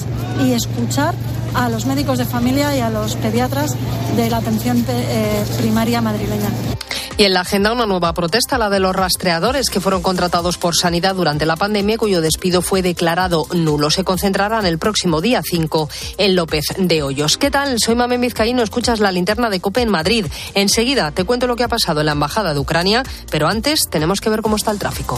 y 0.43 0.51
escuchar 0.51 1.13
a 1.53 1.69
los 1.69 1.85
médicos 1.85 2.17
de 2.17 2.25
familia 2.25 2.75
y 2.75 2.81
a 2.81 2.89
los 2.89 3.15
pediatras 3.15 3.75
de 4.15 4.29
la 4.29 4.37
atención 4.37 4.85
eh, 4.87 5.45
primaria 5.57 6.01
madrileña. 6.01 6.74
Y 7.17 7.23
en 7.23 7.33
la 7.33 7.41
agenda 7.41 7.71
una 7.71 7.85
nueva 7.85 8.13
protesta, 8.13 8.57
la 8.57 8.69
de 8.69 8.81
los 8.81 8.93
rastreadores 8.93 9.69
que 9.69 9.79
fueron 9.79 10.01
contratados 10.01 10.57
por 10.57 10.75
Sanidad 10.75 11.15
durante 11.15 11.45
la 11.45 11.55
pandemia, 11.55 11.97
cuyo 11.97 12.19
despido 12.19 12.61
fue 12.61 12.81
declarado 12.81 13.47
nulo. 13.53 13.89
Se 13.89 14.03
concentrarán 14.03 14.65
el 14.65 14.77
próximo 14.79 15.21
día 15.21 15.41
5 15.41 15.89
en 16.17 16.35
López 16.35 16.65
de 16.77 17.03
Hoyos. 17.03 17.37
¿Qué 17.37 17.49
tal? 17.49 17.79
Soy 17.79 17.95
Mame 17.95 18.17
Vizcaíno, 18.17 18.63
escuchas 18.63 18.99
la 18.99 19.13
linterna 19.13 19.49
de 19.49 19.61
COPE 19.61 19.83
en 19.83 19.89
Madrid. 19.89 20.25
Enseguida 20.55 21.11
te 21.11 21.23
cuento 21.23 21.47
lo 21.47 21.55
que 21.55 21.63
ha 21.63 21.69
pasado 21.69 22.01
en 22.01 22.07
la 22.07 22.11
Embajada 22.11 22.53
de 22.53 22.59
Ucrania, 22.59 23.03
pero 23.31 23.47
antes 23.47 23.83
tenemos 23.89 24.19
que 24.19 24.29
ver 24.29 24.41
cómo 24.41 24.57
está 24.57 24.71
el 24.71 24.79
tráfico. 24.79 25.17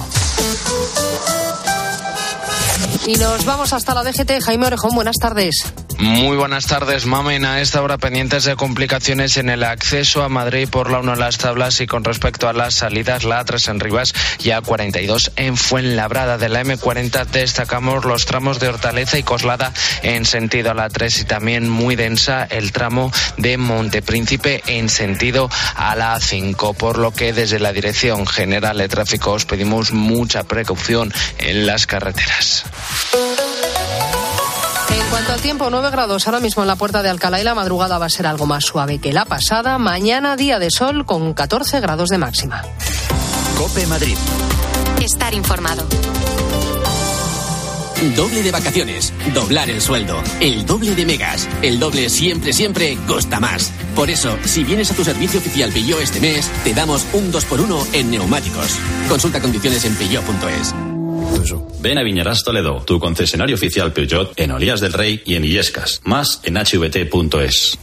Y 3.07 3.15
nos 3.15 3.43
vamos 3.45 3.73
hasta 3.73 3.95
la 3.95 4.03
DGT. 4.03 4.43
Jaime 4.43 4.67
Orejón, 4.67 4.93
buenas 4.93 5.15
tardes. 5.15 5.63
Muy 5.99 6.37
buenas 6.37 6.67
tardes, 6.67 7.07
Mamen. 7.07 7.43
A 7.43 7.59
esta 7.59 7.81
hora 7.81 7.97
pendientes 7.97 8.43
de 8.43 8.55
complicaciones 8.55 9.37
en 9.37 9.49
el 9.49 9.63
acceso 9.63 10.21
a 10.21 10.29
Madrid 10.29 10.69
por 10.69 10.91
la 10.91 10.99
1 10.99 11.13
en 11.13 11.19
las 11.19 11.39
tablas 11.39 11.81
y 11.81 11.87
con 11.87 12.03
respecto 12.03 12.47
a 12.47 12.53
las 12.53 12.75
salidas, 12.75 13.23
la 13.23 13.43
A3 13.43 13.71
en 13.71 13.79
Rivas 13.79 14.13
y 14.39 14.49
A42 14.49 15.31
en 15.37 15.57
Fuenlabrada. 15.57 16.37
De 16.37 16.49
la 16.49 16.63
M40 16.63 17.25
destacamos 17.25 18.05
los 18.05 18.27
tramos 18.27 18.59
de 18.59 18.67
Hortaleza 18.67 19.17
y 19.17 19.23
Coslada 19.23 19.73
en 20.03 20.25
sentido 20.25 20.69
a 20.69 20.75
la 20.75 20.89
3 20.89 21.21
y 21.21 21.25
también 21.25 21.67
muy 21.67 21.95
densa 21.95 22.43
el 22.43 22.71
tramo 22.71 23.11
de 23.37 23.57
Montepríncipe 23.57 24.61
en 24.67 24.89
sentido 24.89 25.49
a 25.75 25.95
la 25.95 26.15
A5, 26.15 26.75
por 26.75 26.99
lo 26.99 27.11
que 27.11 27.33
desde 27.33 27.59
la 27.59 27.73
Dirección 27.73 28.27
General 28.27 28.77
de 28.77 28.87
Tráfico 28.87 29.31
os 29.31 29.45
pedimos 29.45 29.93
mucha 29.93 30.43
precaución 30.43 31.11
en 31.39 31.65
las 31.65 31.87
carreteras. 31.87 32.65
En 35.07 35.11
cuanto 35.11 35.31
al 35.31 35.39
tiempo, 35.39 35.69
9 35.69 35.89
grados 35.89 36.27
ahora 36.27 36.41
mismo 36.41 36.63
en 36.63 36.67
la 36.67 36.75
puerta 36.75 37.01
de 37.01 37.07
Alcalá 37.07 37.39
y 37.39 37.43
la 37.45 37.55
madrugada 37.55 37.97
va 37.97 38.07
a 38.07 38.09
ser 38.09 38.27
algo 38.27 38.45
más 38.45 38.65
suave 38.65 38.99
que 38.99 39.13
la 39.13 39.23
pasada. 39.23 39.77
Mañana 39.77 40.35
día 40.35 40.59
de 40.59 40.69
sol 40.69 41.05
con 41.05 41.33
14 41.33 41.79
grados 41.79 42.09
de 42.09 42.17
máxima. 42.17 42.61
Cope 43.57 43.87
Madrid. 43.87 44.17
Estar 45.01 45.33
informado. 45.33 45.87
Doble 48.17 48.43
de 48.43 48.51
vacaciones, 48.51 49.13
doblar 49.33 49.69
el 49.69 49.81
sueldo, 49.81 50.21
el 50.41 50.65
doble 50.65 50.93
de 50.93 51.05
megas, 51.05 51.47
el 51.61 51.79
doble 51.79 52.09
siempre, 52.09 52.51
siempre 52.51 52.97
cuesta 53.07 53.39
más. 53.39 53.71
Por 53.95 54.09
eso, 54.09 54.37
si 54.43 54.65
vienes 54.65 54.91
a 54.91 54.93
tu 54.93 55.05
servicio 55.05 55.39
oficial 55.39 55.71
Peugeot 55.71 56.01
este 56.01 56.19
mes, 56.19 56.51
te 56.65 56.73
damos 56.73 57.05
un 57.13 57.31
2x1 57.31 57.87
en 57.93 58.11
neumáticos. 58.11 58.77
Consulta 59.07 59.39
condiciones 59.39 59.85
en 59.85 59.95
peugeot.es. 59.95 60.96
Ven 61.79 61.97
a 61.97 62.03
Viñarás 62.03 62.43
Toledo, 62.43 62.81
tu 62.85 62.99
concesionario 62.99 63.55
oficial 63.55 63.93
Peugeot 63.93 64.33
en 64.35 64.51
Olías 64.51 64.81
del 64.81 64.93
Rey 64.93 65.21
y 65.25 65.35
en 65.35 65.45
Illescas. 65.45 66.01
Más 66.03 66.41
en 66.43 66.55
hvt.es. 66.55 67.77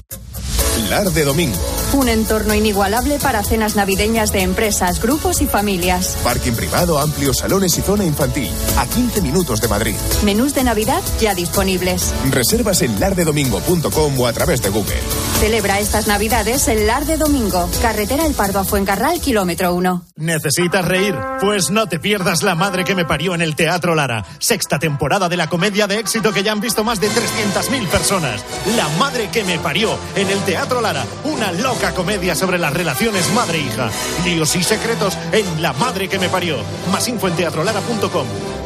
Lar 0.91 1.11
de 1.11 1.25
Domingo. 1.25 1.57
Un 1.93 2.09
entorno 2.09 2.55
inigualable 2.55 3.19
para 3.23 3.43
cenas 3.45 3.77
navideñas 3.77 4.33
de 4.33 4.43
empresas, 4.43 5.01
grupos 5.01 5.41
y 5.41 5.47
familias. 5.47 6.17
Parking 6.25 6.53
privado, 6.53 6.99
amplios 6.99 7.39
salones 7.39 7.79
y 7.79 7.83
zona 7.83 8.05
infantil. 8.05 8.51
A 8.77 8.87
15 8.87 9.23
minutos 9.23 9.61
de 9.61 9.69
Madrid. 9.69 9.95
Menús 10.25 10.55
de 10.55 10.65
Navidad 10.65 11.01
ya 11.21 11.35
disponibles. 11.35 12.13
Reservas 12.31 12.83
en 12.83 12.99
lardedomingo.com 12.99 14.21
o 14.21 14.27
a 14.27 14.33
través 14.33 14.61
de 14.63 14.71
Google. 14.71 15.01
Celebra 15.39 15.79
estas 15.79 16.09
Navidades 16.09 16.67
en 16.69 16.87
Lar 16.87 17.07
de 17.07 17.17
Domingo. 17.17 17.71
Carretera 17.81 18.27
El 18.27 18.35
Pardo 18.35 18.59
a 18.59 18.65
Fuencarral, 18.65 19.21
kilómetro 19.21 19.75
1. 19.75 20.07
¿Necesitas 20.17 20.85
reír? 20.85 21.13
Pues 21.41 21.73
no 21.73 21.89
te 21.89 21.99
pierdas 21.99 22.45
La 22.45 22.55
Madre 22.55 22.85
que 22.85 22.95
me 22.95 23.05
parió 23.05 23.35
en 23.35 23.43
el 23.43 23.57
Teatro 23.57 23.97
Lara. 23.97 24.25
Sexta 24.39 24.79
temporada 24.79 25.29
de 25.29 25.37
la 25.37 25.49
comedia 25.49 25.89
de 25.89 25.99
éxito 25.99 26.33
que 26.33 26.45
ya 26.45 26.53
han 26.53 26.61
visto 26.61 26.85
más 26.85 27.01
de 27.01 27.09
300.000 27.09 27.89
personas. 27.89 28.45
La 28.77 28.87
Madre 28.97 29.29
que 29.33 29.43
me 29.43 29.59
parió 29.59 29.99
en 30.15 30.31
el 30.31 30.39
Teatro 30.45 30.81
Lara. 30.81 31.05
Una 31.25 31.51
loca 31.51 31.93
comedia 31.95 32.37
sobre 32.37 32.59
las 32.59 32.73
relaciones 32.73 33.29
madre-hija. 33.35 33.91
Líos 34.25 34.55
y 34.55 34.63
secretos 34.63 35.19
en 35.33 35.61
La 35.61 35.73
Madre 35.73 36.07
que 36.07 36.21
me 36.21 36.29
parió. 36.29 36.59
Más 36.93 37.09
info 37.09 37.27
en 37.27 37.35
teatrolara.com. 37.35 38.64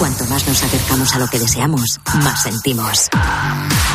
Cuanto 0.00 0.24
más 0.28 0.48
nos 0.48 0.62
acercamos 0.62 1.14
a 1.14 1.18
lo 1.18 1.28
que 1.28 1.38
deseamos, 1.38 2.00
más 2.24 2.44
sentimos. 2.44 3.10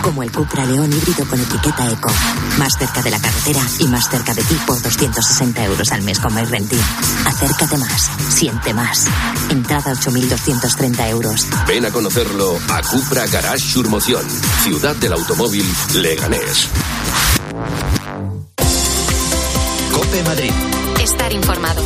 Como 0.04 0.22
el 0.22 0.32
Cupra 0.32 0.64
León 0.64 0.94
híbrido 0.94 1.28
con 1.28 1.40
etiqueta 1.40 1.90
Eco. 1.90 2.12
Más 2.60 2.78
cerca 2.78 3.02
de 3.02 3.10
la 3.10 3.20
carretera 3.20 3.62
y 3.80 3.88
más 3.88 4.08
cerca 4.08 4.36
de 4.36 4.44
ti 4.44 4.56
por 4.68 4.80
260 4.80 5.66
euros 5.66 5.92
al 5.92 6.04
mes 6.04 6.20
con 6.20 6.32
MyRenting. 6.36 6.80
Acércate 7.26 7.78
más, 7.78 8.12
siente 8.30 8.72
más. 8.76 9.08
Entrada 9.50 9.96
8.230 9.96 11.10
euros. 11.10 11.48
Ven 11.68 11.88
a 11.88 11.90
conocerlo 11.90 12.56
a 12.70 12.84
Cupra 12.84 13.26
Garage 13.26 13.66
Surmoción, 13.66 14.24
ciudad 14.62 14.96
del 14.98 15.14
automóvil 15.14 15.66
Leganés. 15.96 16.70
Cope 19.92 20.22
Madrid. 20.22 20.52
Estar 21.02 21.34
informado. 21.34 21.82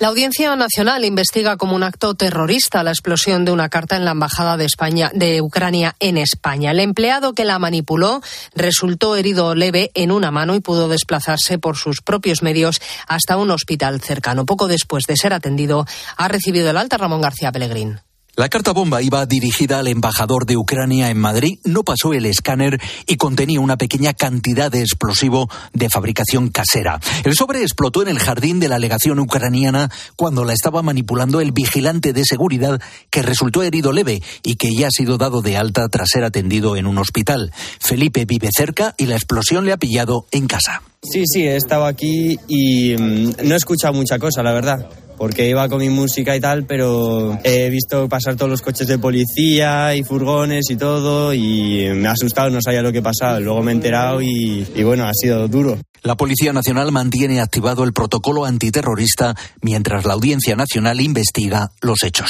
La 0.00 0.08
Audiencia 0.08 0.54
Nacional 0.56 1.04
investiga 1.04 1.56
como 1.56 1.76
un 1.76 1.84
acto 1.84 2.14
terrorista 2.14 2.82
la 2.82 2.90
explosión 2.90 3.44
de 3.44 3.52
una 3.52 3.68
carta 3.68 3.96
en 3.96 4.04
la 4.04 4.10
embajada 4.10 4.56
de 4.56 4.64
España 4.64 5.10
de 5.14 5.40
Ucrania 5.40 5.94
en 6.00 6.18
España. 6.18 6.72
El 6.72 6.80
empleado 6.80 7.32
que 7.32 7.44
la 7.44 7.60
manipuló 7.60 8.20
resultó 8.56 9.14
herido 9.14 9.54
leve 9.54 9.92
en 9.94 10.10
una 10.10 10.32
mano 10.32 10.56
y 10.56 10.60
pudo 10.60 10.88
desplazarse 10.88 11.58
por 11.58 11.76
sus 11.76 12.00
propios 12.00 12.42
medios 12.42 12.80
hasta 13.06 13.36
un 13.36 13.52
hospital 13.52 14.00
cercano. 14.00 14.44
Poco 14.46 14.66
después 14.66 15.04
de 15.06 15.16
ser 15.16 15.32
atendido, 15.32 15.86
ha 16.16 16.26
recibido 16.26 16.70
el 16.70 16.76
alta 16.76 16.98
Ramón 16.98 17.20
García 17.20 17.52
Pellegrín. 17.52 18.00
La 18.36 18.48
carta 18.48 18.72
bomba 18.72 19.00
iba 19.00 19.24
dirigida 19.26 19.78
al 19.78 19.86
embajador 19.86 20.44
de 20.44 20.56
Ucrania 20.56 21.08
en 21.08 21.18
Madrid, 21.18 21.60
no 21.62 21.84
pasó 21.84 22.14
el 22.14 22.26
escáner 22.26 22.80
y 23.06 23.16
contenía 23.16 23.60
una 23.60 23.76
pequeña 23.76 24.12
cantidad 24.12 24.72
de 24.72 24.80
explosivo 24.80 25.48
de 25.72 25.88
fabricación 25.88 26.48
casera. 26.48 26.98
El 27.22 27.36
sobre 27.36 27.62
explotó 27.62 28.02
en 28.02 28.08
el 28.08 28.18
jardín 28.18 28.58
de 28.58 28.68
la 28.68 28.80
legación 28.80 29.20
ucraniana 29.20 29.88
cuando 30.16 30.44
la 30.44 30.52
estaba 30.52 30.82
manipulando 30.82 31.40
el 31.40 31.52
vigilante 31.52 32.12
de 32.12 32.24
seguridad 32.24 32.80
que 33.08 33.22
resultó 33.22 33.62
herido 33.62 33.92
leve 33.92 34.20
y 34.42 34.56
que 34.56 34.74
ya 34.74 34.88
ha 34.88 34.90
sido 34.90 35.16
dado 35.16 35.40
de 35.40 35.56
alta 35.56 35.88
tras 35.88 36.08
ser 36.10 36.24
atendido 36.24 36.76
en 36.76 36.88
un 36.88 36.98
hospital. 36.98 37.52
Felipe 37.78 38.24
vive 38.24 38.48
cerca 38.52 38.96
y 38.98 39.06
la 39.06 39.14
explosión 39.14 39.64
le 39.64 39.72
ha 39.72 39.76
pillado 39.76 40.26
en 40.32 40.48
casa. 40.48 40.82
Sí, 41.04 41.22
sí, 41.26 41.42
he 41.42 41.54
estado 41.54 41.84
aquí 41.84 42.36
y 42.48 42.96
mm, 42.96 43.34
no 43.44 43.54
he 43.54 43.58
escuchado 43.58 43.94
mucha 43.94 44.18
cosa, 44.18 44.42
la 44.42 44.52
verdad 44.52 45.03
porque 45.16 45.48
iba 45.48 45.68
con 45.68 45.78
mi 45.78 45.88
música 45.88 46.36
y 46.36 46.40
tal, 46.40 46.64
pero 46.64 47.38
he 47.44 47.70
visto 47.70 48.08
pasar 48.08 48.36
todos 48.36 48.50
los 48.50 48.62
coches 48.62 48.86
de 48.86 48.98
policía 48.98 49.94
y 49.94 50.04
furgones 50.04 50.70
y 50.70 50.76
todo 50.76 51.32
y 51.32 51.88
me 51.94 52.08
ha 52.08 52.12
asustado, 52.12 52.50
no 52.50 52.60
sabía 52.62 52.82
lo 52.82 52.92
que 52.92 53.02
pasaba. 53.02 53.40
Luego 53.40 53.62
me 53.62 53.72
he 53.72 53.74
enterado 53.74 54.20
y, 54.22 54.66
y 54.74 54.82
bueno, 54.82 55.04
ha 55.04 55.12
sido 55.14 55.46
duro. 55.48 55.78
La 56.04 56.16
Policía 56.16 56.52
Nacional 56.52 56.92
mantiene 56.92 57.40
activado 57.40 57.82
el 57.82 57.94
protocolo 57.94 58.44
antiterrorista 58.44 59.34
mientras 59.62 60.04
la 60.04 60.12
Audiencia 60.12 60.54
Nacional 60.54 61.00
investiga 61.00 61.70
los 61.80 62.02
hechos. 62.02 62.28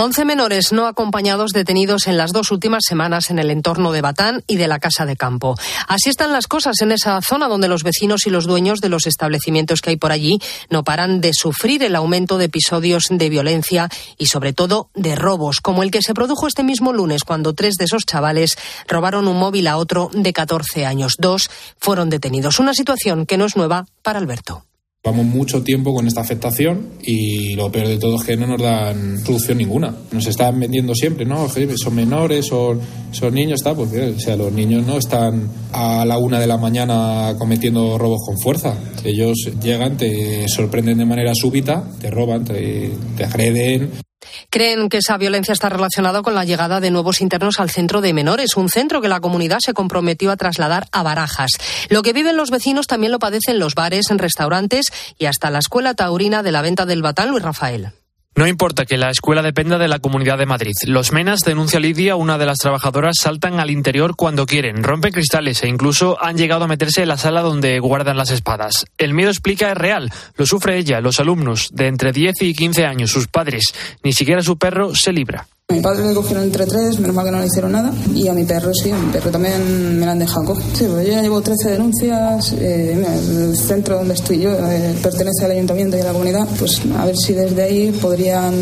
Once 0.00 0.24
menores 0.24 0.70
no 0.70 0.86
acompañados 0.86 1.50
detenidos 1.50 2.06
en 2.06 2.16
las 2.16 2.32
dos 2.32 2.52
últimas 2.52 2.84
semanas 2.86 3.30
en 3.30 3.40
el 3.40 3.50
entorno 3.50 3.90
de 3.90 4.00
Batán 4.00 4.44
y 4.46 4.54
de 4.54 4.68
la 4.68 4.78
Casa 4.78 5.04
de 5.06 5.16
Campo. 5.16 5.56
Así 5.88 6.08
están 6.08 6.30
las 6.30 6.46
cosas 6.46 6.80
en 6.82 6.92
esa 6.92 7.20
zona 7.20 7.48
donde 7.48 7.66
los 7.66 7.82
vecinos 7.82 8.24
y 8.28 8.30
los 8.30 8.46
dueños 8.46 8.78
de 8.78 8.90
los 8.90 9.08
establecimientos 9.08 9.80
que 9.80 9.90
hay 9.90 9.96
por 9.96 10.12
allí 10.12 10.38
no 10.70 10.84
paran 10.84 11.20
de 11.20 11.32
sufrir 11.34 11.82
el 11.82 11.96
aumento 11.96 12.17
de 12.26 12.44
episodios 12.46 13.04
de 13.10 13.28
violencia 13.28 13.88
y 14.18 14.26
sobre 14.26 14.52
todo 14.52 14.90
de 14.94 15.14
robos, 15.14 15.60
como 15.60 15.82
el 15.82 15.90
que 15.90 16.02
se 16.02 16.14
produjo 16.14 16.48
este 16.48 16.64
mismo 16.64 16.92
lunes 16.92 17.22
cuando 17.22 17.54
tres 17.54 17.76
de 17.76 17.84
esos 17.84 18.04
chavales 18.04 18.56
robaron 18.88 19.28
un 19.28 19.38
móvil 19.38 19.68
a 19.68 19.76
otro 19.76 20.10
de 20.12 20.32
14 20.32 20.84
años. 20.84 21.14
Dos 21.18 21.48
fueron 21.78 22.10
detenidos. 22.10 22.58
Una 22.58 22.74
situación 22.74 23.24
que 23.24 23.38
no 23.38 23.44
es 23.46 23.56
nueva 23.56 23.86
para 24.02 24.18
Alberto. 24.18 24.67
Llevamos 25.04 25.26
mucho 25.26 25.62
tiempo 25.62 25.94
con 25.94 26.08
esta 26.08 26.22
afectación 26.22 26.88
y 27.02 27.54
lo 27.54 27.70
peor 27.70 27.86
de 27.86 27.98
todo 27.98 28.16
es 28.16 28.24
que 28.24 28.36
no 28.36 28.48
nos 28.48 28.60
dan 28.60 29.24
solución 29.24 29.58
ninguna. 29.58 29.94
Nos 30.10 30.26
están 30.26 30.58
vendiendo 30.58 30.92
siempre, 30.92 31.24
¿no? 31.24 31.48
Son 31.48 31.94
menores, 31.94 32.46
son, 32.46 32.80
son 33.12 33.32
niños, 33.32 33.60
está, 33.60 33.76
pues 33.76 33.90
o 33.92 34.18
sea, 34.18 34.36
los 34.36 34.52
niños 34.52 34.84
no 34.84 34.98
están 34.98 35.48
a 35.72 36.04
la 36.04 36.18
una 36.18 36.40
de 36.40 36.48
la 36.48 36.56
mañana 36.56 37.36
cometiendo 37.38 37.96
robos 37.96 38.22
con 38.26 38.38
fuerza. 38.40 38.76
Ellos 39.04 39.36
llegan, 39.62 39.96
te 39.96 40.48
sorprenden 40.48 40.98
de 40.98 41.04
manera 41.04 41.32
súbita, 41.32 41.88
te 42.00 42.10
roban, 42.10 42.44
te 42.44 42.90
agreden. 43.24 44.07
Creen 44.50 44.88
que 44.88 44.98
esa 44.98 45.16
violencia 45.16 45.52
está 45.52 45.68
relacionada 45.68 46.22
con 46.22 46.34
la 46.34 46.44
llegada 46.44 46.80
de 46.80 46.90
nuevos 46.90 47.20
internos 47.20 47.60
al 47.60 47.70
centro 47.70 48.00
de 48.00 48.12
menores, 48.12 48.56
un 48.56 48.68
centro 48.68 49.00
que 49.00 49.08
la 49.08 49.20
comunidad 49.20 49.58
se 49.60 49.74
comprometió 49.74 50.30
a 50.30 50.36
trasladar 50.36 50.88
a 50.92 51.02
Barajas. 51.02 51.52
Lo 51.88 52.02
que 52.02 52.12
viven 52.12 52.36
los 52.36 52.50
vecinos 52.50 52.86
también 52.86 53.12
lo 53.12 53.18
padecen 53.18 53.58
los 53.58 53.74
bares, 53.74 54.10
en 54.10 54.18
restaurantes 54.18 54.86
y 55.18 55.26
hasta 55.26 55.50
la 55.50 55.58
escuela 55.58 55.94
taurina 55.94 56.42
de 56.42 56.52
la 56.52 56.62
venta 56.62 56.86
del 56.86 57.02
Batán 57.02 57.30
Luis 57.30 57.42
Rafael. 57.42 57.92
No 58.38 58.46
importa 58.46 58.86
que 58.86 58.96
la 58.96 59.10
escuela 59.10 59.42
dependa 59.42 59.78
de 59.78 59.88
la 59.88 59.98
Comunidad 59.98 60.38
de 60.38 60.46
Madrid. 60.46 60.74
Los 60.86 61.10
Menas, 61.10 61.40
denuncia 61.40 61.80
Lidia, 61.80 62.14
una 62.14 62.38
de 62.38 62.46
las 62.46 62.58
trabajadoras, 62.58 63.16
saltan 63.20 63.58
al 63.58 63.68
interior 63.68 64.14
cuando 64.14 64.46
quieren, 64.46 64.84
rompen 64.84 65.12
cristales 65.12 65.64
e 65.64 65.68
incluso 65.68 66.16
han 66.22 66.36
llegado 66.36 66.62
a 66.62 66.68
meterse 66.68 67.02
en 67.02 67.08
la 67.08 67.16
sala 67.16 67.40
donde 67.40 67.80
guardan 67.80 68.16
las 68.16 68.30
espadas. 68.30 68.86
El 68.96 69.12
miedo 69.12 69.30
explica 69.30 69.72
es 69.72 69.76
real. 69.76 70.12
Lo 70.36 70.46
sufre 70.46 70.78
ella, 70.78 71.00
los 71.00 71.18
alumnos 71.18 71.70
de 71.72 71.88
entre 71.88 72.12
10 72.12 72.42
y 72.42 72.54
15 72.54 72.86
años, 72.86 73.10
sus 73.10 73.26
padres. 73.26 73.74
Ni 74.04 74.12
siquiera 74.12 74.40
su 74.40 74.56
perro 74.56 74.94
se 74.94 75.12
libra. 75.12 75.48
A 75.70 75.74
mi 75.74 75.82
padre 75.82 76.08
le 76.08 76.14
cogieron 76.14 76.44
entre 76.44 76.64
tres, 76.64 76.98
menos 76.98 77.14
mal 77.14 77.26
que 77.26 77.30
no 77.30 77.40
le 77.40 77.46
hicieron 77.46 77.72
nada. 77.72 77.92
Y 78.14 78.26
a 78.26 78.32
mi 78.32 78.44
perro 78.44 78.72
sí, 78.72 78.90
a 78.90 78.96
mi 78.96 79.12
perro 79.12 79.30
también 79.30 79.98
me 80.00 80.06
la 80.06 80.12
han 80.12 80.18
dejado. 80.18 80.56
Sí, 80.72 80.86
pues 80.88 81.06
yo 81.06 81.12
ya 81.12 81.20
llevo 81.20 81.42
13 81.42 81.72
denuncias. 81.72 82.54
Eh, 82.58 82.94
mira, 82.96 83.14
el 83.14 83.54
centro 83.54 83.96
donde 83.96 84.14
estoy 84.14 84.40
yo 84.40 84.50
eh, 84.50 84.96
pertenece 85.02 85.44
al 85.44 85.50
ayuntamiento 85.50 85.98
y 85.98 86.00
a 86.00 86.04
la 86.04 86.12
comunidad. 86.12 86.48
Pues 86.58 86.80
a 86.98 87.04
ver 87.04 87.14
si 87.18 87.34
desde 87.34 87.62
ahí 87.62 87.92
podrían 88.00 88.54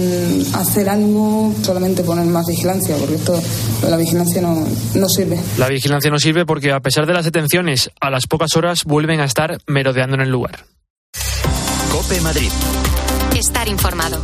hacer 0.54 0.88
algo, 0.88 1.54
solamente 1.62 2.02
poner 2.02 2.26
más 2.26 2.44
vigilancia, 2.48 2.96
porque 2.96 3.14
esto, 3.14 3.40
la 3.88 3.96
vigilancia 3.96 4.42
no, 4.42 4.66
no 4.96 5.08
sirve. 5.08 5.38
La 5.58 5.68
vigilancia 5.68 6.10
no 6.10 6.18
sirve 6.18 6.44
porque 6.44 6.72
a 6.72 6.80
pesar 6.80 7.06
de 7.06 7.12
las 7.12 7.24
detenciones, 7.24 7.88
a 8.00 8.10
las 8.10 8.26
pocas 8.26 8.56
horas 8.56 8.82
vuelven 8.84 9.20
a 9.20 9.26
estar 9.26 9.58
merodeando 9.68 10.16
en 10.16 10.22
el 10.22 10.30
lugar. 10.30 10.64
Cope 11.92 12.20
Madrid. 12.20 12.50
Estar 13.38 13.68
informado. 13.68 14.18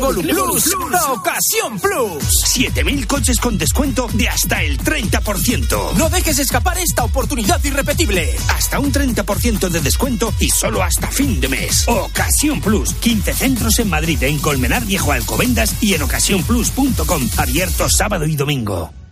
Plus, 0.00 0.74
la 0.90 1.12
ocasión 1.12 1.78
Plus. 1.78 2.24
7000 2.46 3.06
coches 3.06 3.38
con 3.38 3.56
descuento 3.56 4.08
de 4.12 4.28
hasta 4.28 4.62
el 4.62 4.78
30%. 4.78 5.92
No 5.94 6.08
dejes 6.08 6.40
escapar 6.40 6.78
esta 6.78 7.04
oportunidad 7.04 7.62
irrepetible. 7.62 8.34
Hasta 8.48 8.80
un 8.80 8.92
30% 8.92 9.68
de 9.68 9.80
descuento 9.80 10.34
y 10.40 10.50
solo 10.50 10.82
hasta 10.82 11.08
fin 11.08 11.40
de 11.40 11.48
mes. 11.48 11.84
Ocasión 11.86 12.60
Plus. 12.60 12.92
15 12.94 13.34
centros 13.34 13.78
en 13.78 13.90
Madrid, 13.90 14.20
en 14.24 14.38
Colmenar 14.38 14.84
Viejo 14.84 15.12
Alcobendas 15.12 15.76
y 15.80 15.94
en 15.94 16.02
ocasiónplus.com. 16.02 17.28
Abierto 17.36 17.88
sábado 17.88 18.26
y 18.26 18.34
domingo. 18.34 19.03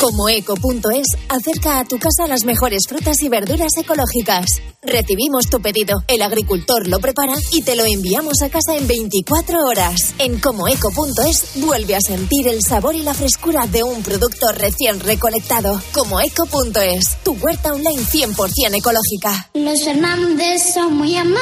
Como 0.00 0.30
eco.es 0.30 1.08
acerca 1.28 1.78
a 1.78 1.84
tu 1.84 1.98
casa 1.98 2.26
las 2.26 2.44
mejores 2.44 2.84
frutas 2.88 3.20
y 3.22 3.28
verduras 3.28 3.76
ecológicas. 3.76 4.62
Recibimos 4.80 5.50
tu 5.50 5.60
pedido, 5.60 6.02
el 6.08 6.22
agricultor 6.22 6.88
lo 6.88 7.00
prepara 7.00 7.34
y 7.52 7.60
te 7.60 7.76
lo 7.76 7.84
enviamos 7.84 8.40
a 8.40 8.48
casa 8.48 8.78
en 8.78 8.88
24 8.88 9.58
horas. 9.62 10.14
En 10.16 10.40
comoeco.es 10.40 11.50
vuelve 11.56 11.96
a 11.96 12.00
sentir 12.00 12.48
el 12.48 12.62
sabor 12.62 12.94
y 12.94 13.02
la 13.02 13.12
frescura 13.12 13.66
de 13.66 13.82
un 13.82 14.02
producto 14.02 14.50
recién 14.52 15.00
recolectado. 15.00 15.78
Como 15.92 16.18
eco.es, 16.18 17.18
tu 17.22 17.32
huerta 17.32 17.74
online 17.74 18.02
100% 18.02 18.78
ecológica. 18.78 19.50
Los 19.52 19.84
Fernández 19.84 20.62
son 20.72 20.96
muy 20.96 21.14
amables, 21.14 21.40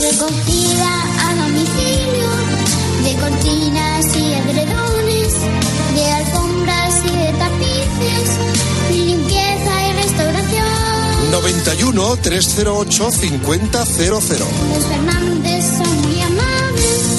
recogida 0.00 1.02
a 1.28 1.34
domicilio, 1.34 2.30
de 3.04 3.20
cortinas 3.20 3.69
91 11.30 12.16
308 12.16 13.10
5000. 13.12 13.70
Los 14.08 14.24
Fernández 14.24 15.64
son 15.78 16.02
muy 16.02 16.20
amables. 16.22 17.10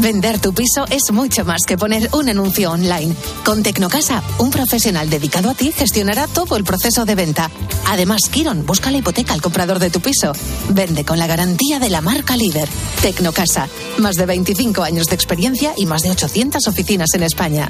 Vender 0.00 0.40
tu 0.40 0.54
piso 0.54 0.86
es 0.88 1.10
mucho 1.12 1.44
más 1.44 1.64
que 1.66 1.76
poner 1.76 2.08
un 2.12 2.28
anuncio 2.28 2.70
online. 2.70 3.14
Con 3.44 3.62
Tecnocasa, 3.62 4.22
un 4.38 4.50
profesional 4.50 5.10
dedicado 5.10 5.50
a 5.50 5.54
ti 5.54 5.72
gestionará 5.72 6.26
todo 6.26 6.56
el 6.56 6.64
proceso 6.64 7.04
de 7.04 7.14
venta. 7.14 7.50
Además, 7.86 8.22
Kiron 8.30 8.64
busca 8.64 8.90
la 8.90 8.98
hipoteca 8.98 9.34
al 9.34 9.42
comprador 9.42 9.78
de 9.78 9.90
tu 9.90 10.00
piso. 10.00 10.32
Vende 10.70 11.04
con 11.04 11.18
la 11.18 11.26
garantía 11.26 11.78
de 11.80 11.90
la 11.90 12.00
marca 12.00 12.36
líder. 12.36 12.68
Tecnocasa, 13.02 13.68
más 13.98 14.16
de 14.16 14.24
25 14.24 14.82
años 14.82 15.08
de 15.08 15.16
experiencia 15.16 15.74
y 15.76 15.84
más 15.84 16.02
de 16.02 16.12
800 16.12 16.66
oficinas 16.66 17.12
en 17.14 17.24
España. 17.24 17.68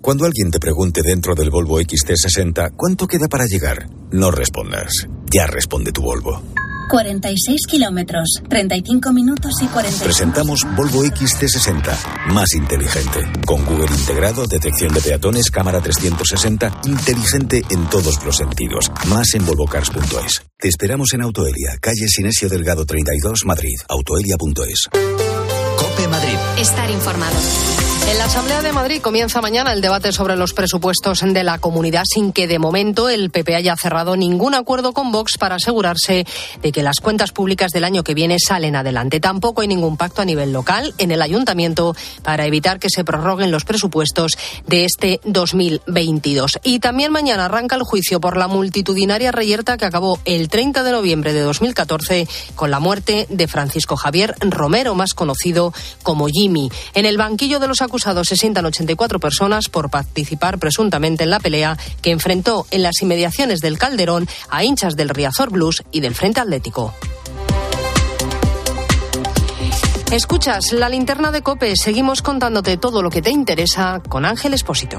Cuando 0.00 0.24
alguien 0.26 0.50
te 0.50 0.60
pregunte 0.60 1.00
dentro 1.02 1.34
del 1.34 1.50
Volvo 1.50 1.80
XT60 1.80 2.74
cuánto 2.76 3.06
queda 3.06 3.28
para 3.28 3.46
llegar, 3.46 3.88
no 4.12 4.30
respondas. 4.30 4.92
Ya 5.32 5.46
responde 5.46 5.90
tu 5.90 6.02
Volvo. 6.02 6.42
46 6.90 7.66
kilómetros, 7.66 8.28
35 8.48 9.12
minutos 9.12 9.52
y 9.60 9.66
40. 9.66 10.04
Presentamos 10.04 10.60
Volvo 10.76 11.02
XT60, 11.02 12.32
más 12.32 12.54
inteligente. 12.54 13.20
Con 13.44 13.64
Google 13.64 13.92
integrado, 13.96 14.46
detección 14.46 14.94
de 14.94 15.00
peatones, 15.00 15.50
cámara 15.50 15.80
360, 15.80 16.82
inteligente 16.84 17.62
en 17.70 17.88
todos 17.90 18.24
los 18.24 18.36
sentidos. 18.36 18.92
Más 19.08 19.34
en 19.34 19.44
volvocars.es. 19.44 20.42
Te 20.58 20.68
esperamos 20.68 21.12
en 21.14 21.22
Autoelia, 21.22 21.78
calle 21.80 22.06
Sinesio 22.06 22.48
Delgado 22.48 22.84
32, 22.86 23.40
Madrid. 23.46 23.74
Autoelia.es. 23.88 24.88
Cope 24.92 26.08
Madrid. 26.08 26.36
estar 26.60 26.88
informado. 26.90 27.36
En 28.08 28.18
la 28.18 28.26
Asamblea 28.26 28.62
de 28.62 28.72
Madrid 28.72 29.00
comienza 29.02 29.40
mañana 29.40 29.72
el 29.72 29.80
debate 29.80 30.12
sobre 30.12 30.36
los 30.36 30.54
presupuestos 30.54 31.22
de 31.22 31.42
la 31.42 31.58
comunidad 31.58 32.04
sin 32.08 32.32
que 32.32 32.46
de 32.46 32.60
momento 32.60 33.08
el 33.08 33.30
PP 33.30 33.56
haya 33.56 33.74
cerrado 33.74 34.16
ningún 34.16 34.54
acuerdo 34.54 34.92
con 34.92 35.10
Vox 35.10 35.32
para 35.38 35.56
asegurarse 35.56 36.24
de 36.62 36.70
que 36.70 36.84
las 36.84 37.00
cuentas 37.00 37.32
públicas 37.32 37.72
del 37.72 37.82
año 37.82 38.04
que 38.04 38.14
viene 38.14 38.36
salen 38.38 38.76
adelante. 38.76 39.18
Tampoco 39.18 39.62
hay 39.62 39.66
ningún 39.66 39.96
pacto 39.96 40.22
a 40.22 40.24
nivel 40.24 40.52
local 40.52 40.94
en 40.98 41.10
el 41.10 41.20
ayuntamiento 41.20 41.96
para 42.22 42.46
evitar 42.46 42.78
que 42.78 42.90
se 42.90 43.02
prorroguen 43.02 43.50
los 43.50 43.64
presupuestos 43.64 44.38
de 44.68 44.84
este 44.84 45.20
2022. 45.24 46.60
Y 46.62 46.78
también 46.78 47.10
mañana 47.10 47.46
arranca 47.46 47.74
el 47.74 47.82
juicio 47.82 48.20
por 48.20 48.36
la 48.36 48.46
multitudinaria 48.46 49.32
reyerta 49.32 49.76
que 49.76 49.84
acabó 49.84 50.20
el 50.24 50.48
30 50.48 50.84
de 50.84 50.92
noviembre 50.92 51.32
de 51.32 51.40
2014 51.40 52.28
con 52.54 52.70
la 52.70 52.78
muerte 52.78 53.26
de 53.30 53.48
Francisco 53.48 53.96
Javier 53.96 54.36
Romero, 54.38 54.94
más 54.94 55.12
conocido 55.12 55.74
como 56.04 56.28
Jimmy. 56.28 56.70
En 56.94 57.04
el 57.04 57.16
banquillo 57.16 57.58
de 57.58 57.66
los 57.66 57.82
acusados 57.82 57.95
acusados 57.96 58.28
se 58.28 58.36
sientan 58.36 58.66
84 58.66 59.18
personas 59.18 59.70
por 59.70 59.88
participar 59.88 60.58
presuntamente 60.58 61.24
en 61.24 61.30
la 61.30 61.40
pelea 61.40 61.78
que 62.02 62.10
enfrentó 62.10 62.66
en 62.70 62.82
las 62.82 63.00
inmediaciones 63.00 63.60
del 63.60 63.78
Calderón 63.78 64.28
a 64.50 64.64
hinchas 64.64 64.96
del 64.96 65.08
Riazor 65.08 65.50
Blues 65.50 65.82
y 65.92 66.00
del 66.00 66.14
Frente 66.14 66.40
Atlético. 66.40 66.92
Escuchas 70.10 70.72
la 70.72 70.90
linterna 70.90 71.30
de 71.30 71.40
Cope. 71.40 71.72
Seguimos 71.74 72.20
contándote 72.20 72.76
todo 72.76 73.00
lo 73.00 73.08
que 73.08 73.22
te 73.22 73.30
interesa 73.30 74.02
con 74.06 74.26
Ángel 74.26 74.52
Espósito. 74.52 74.98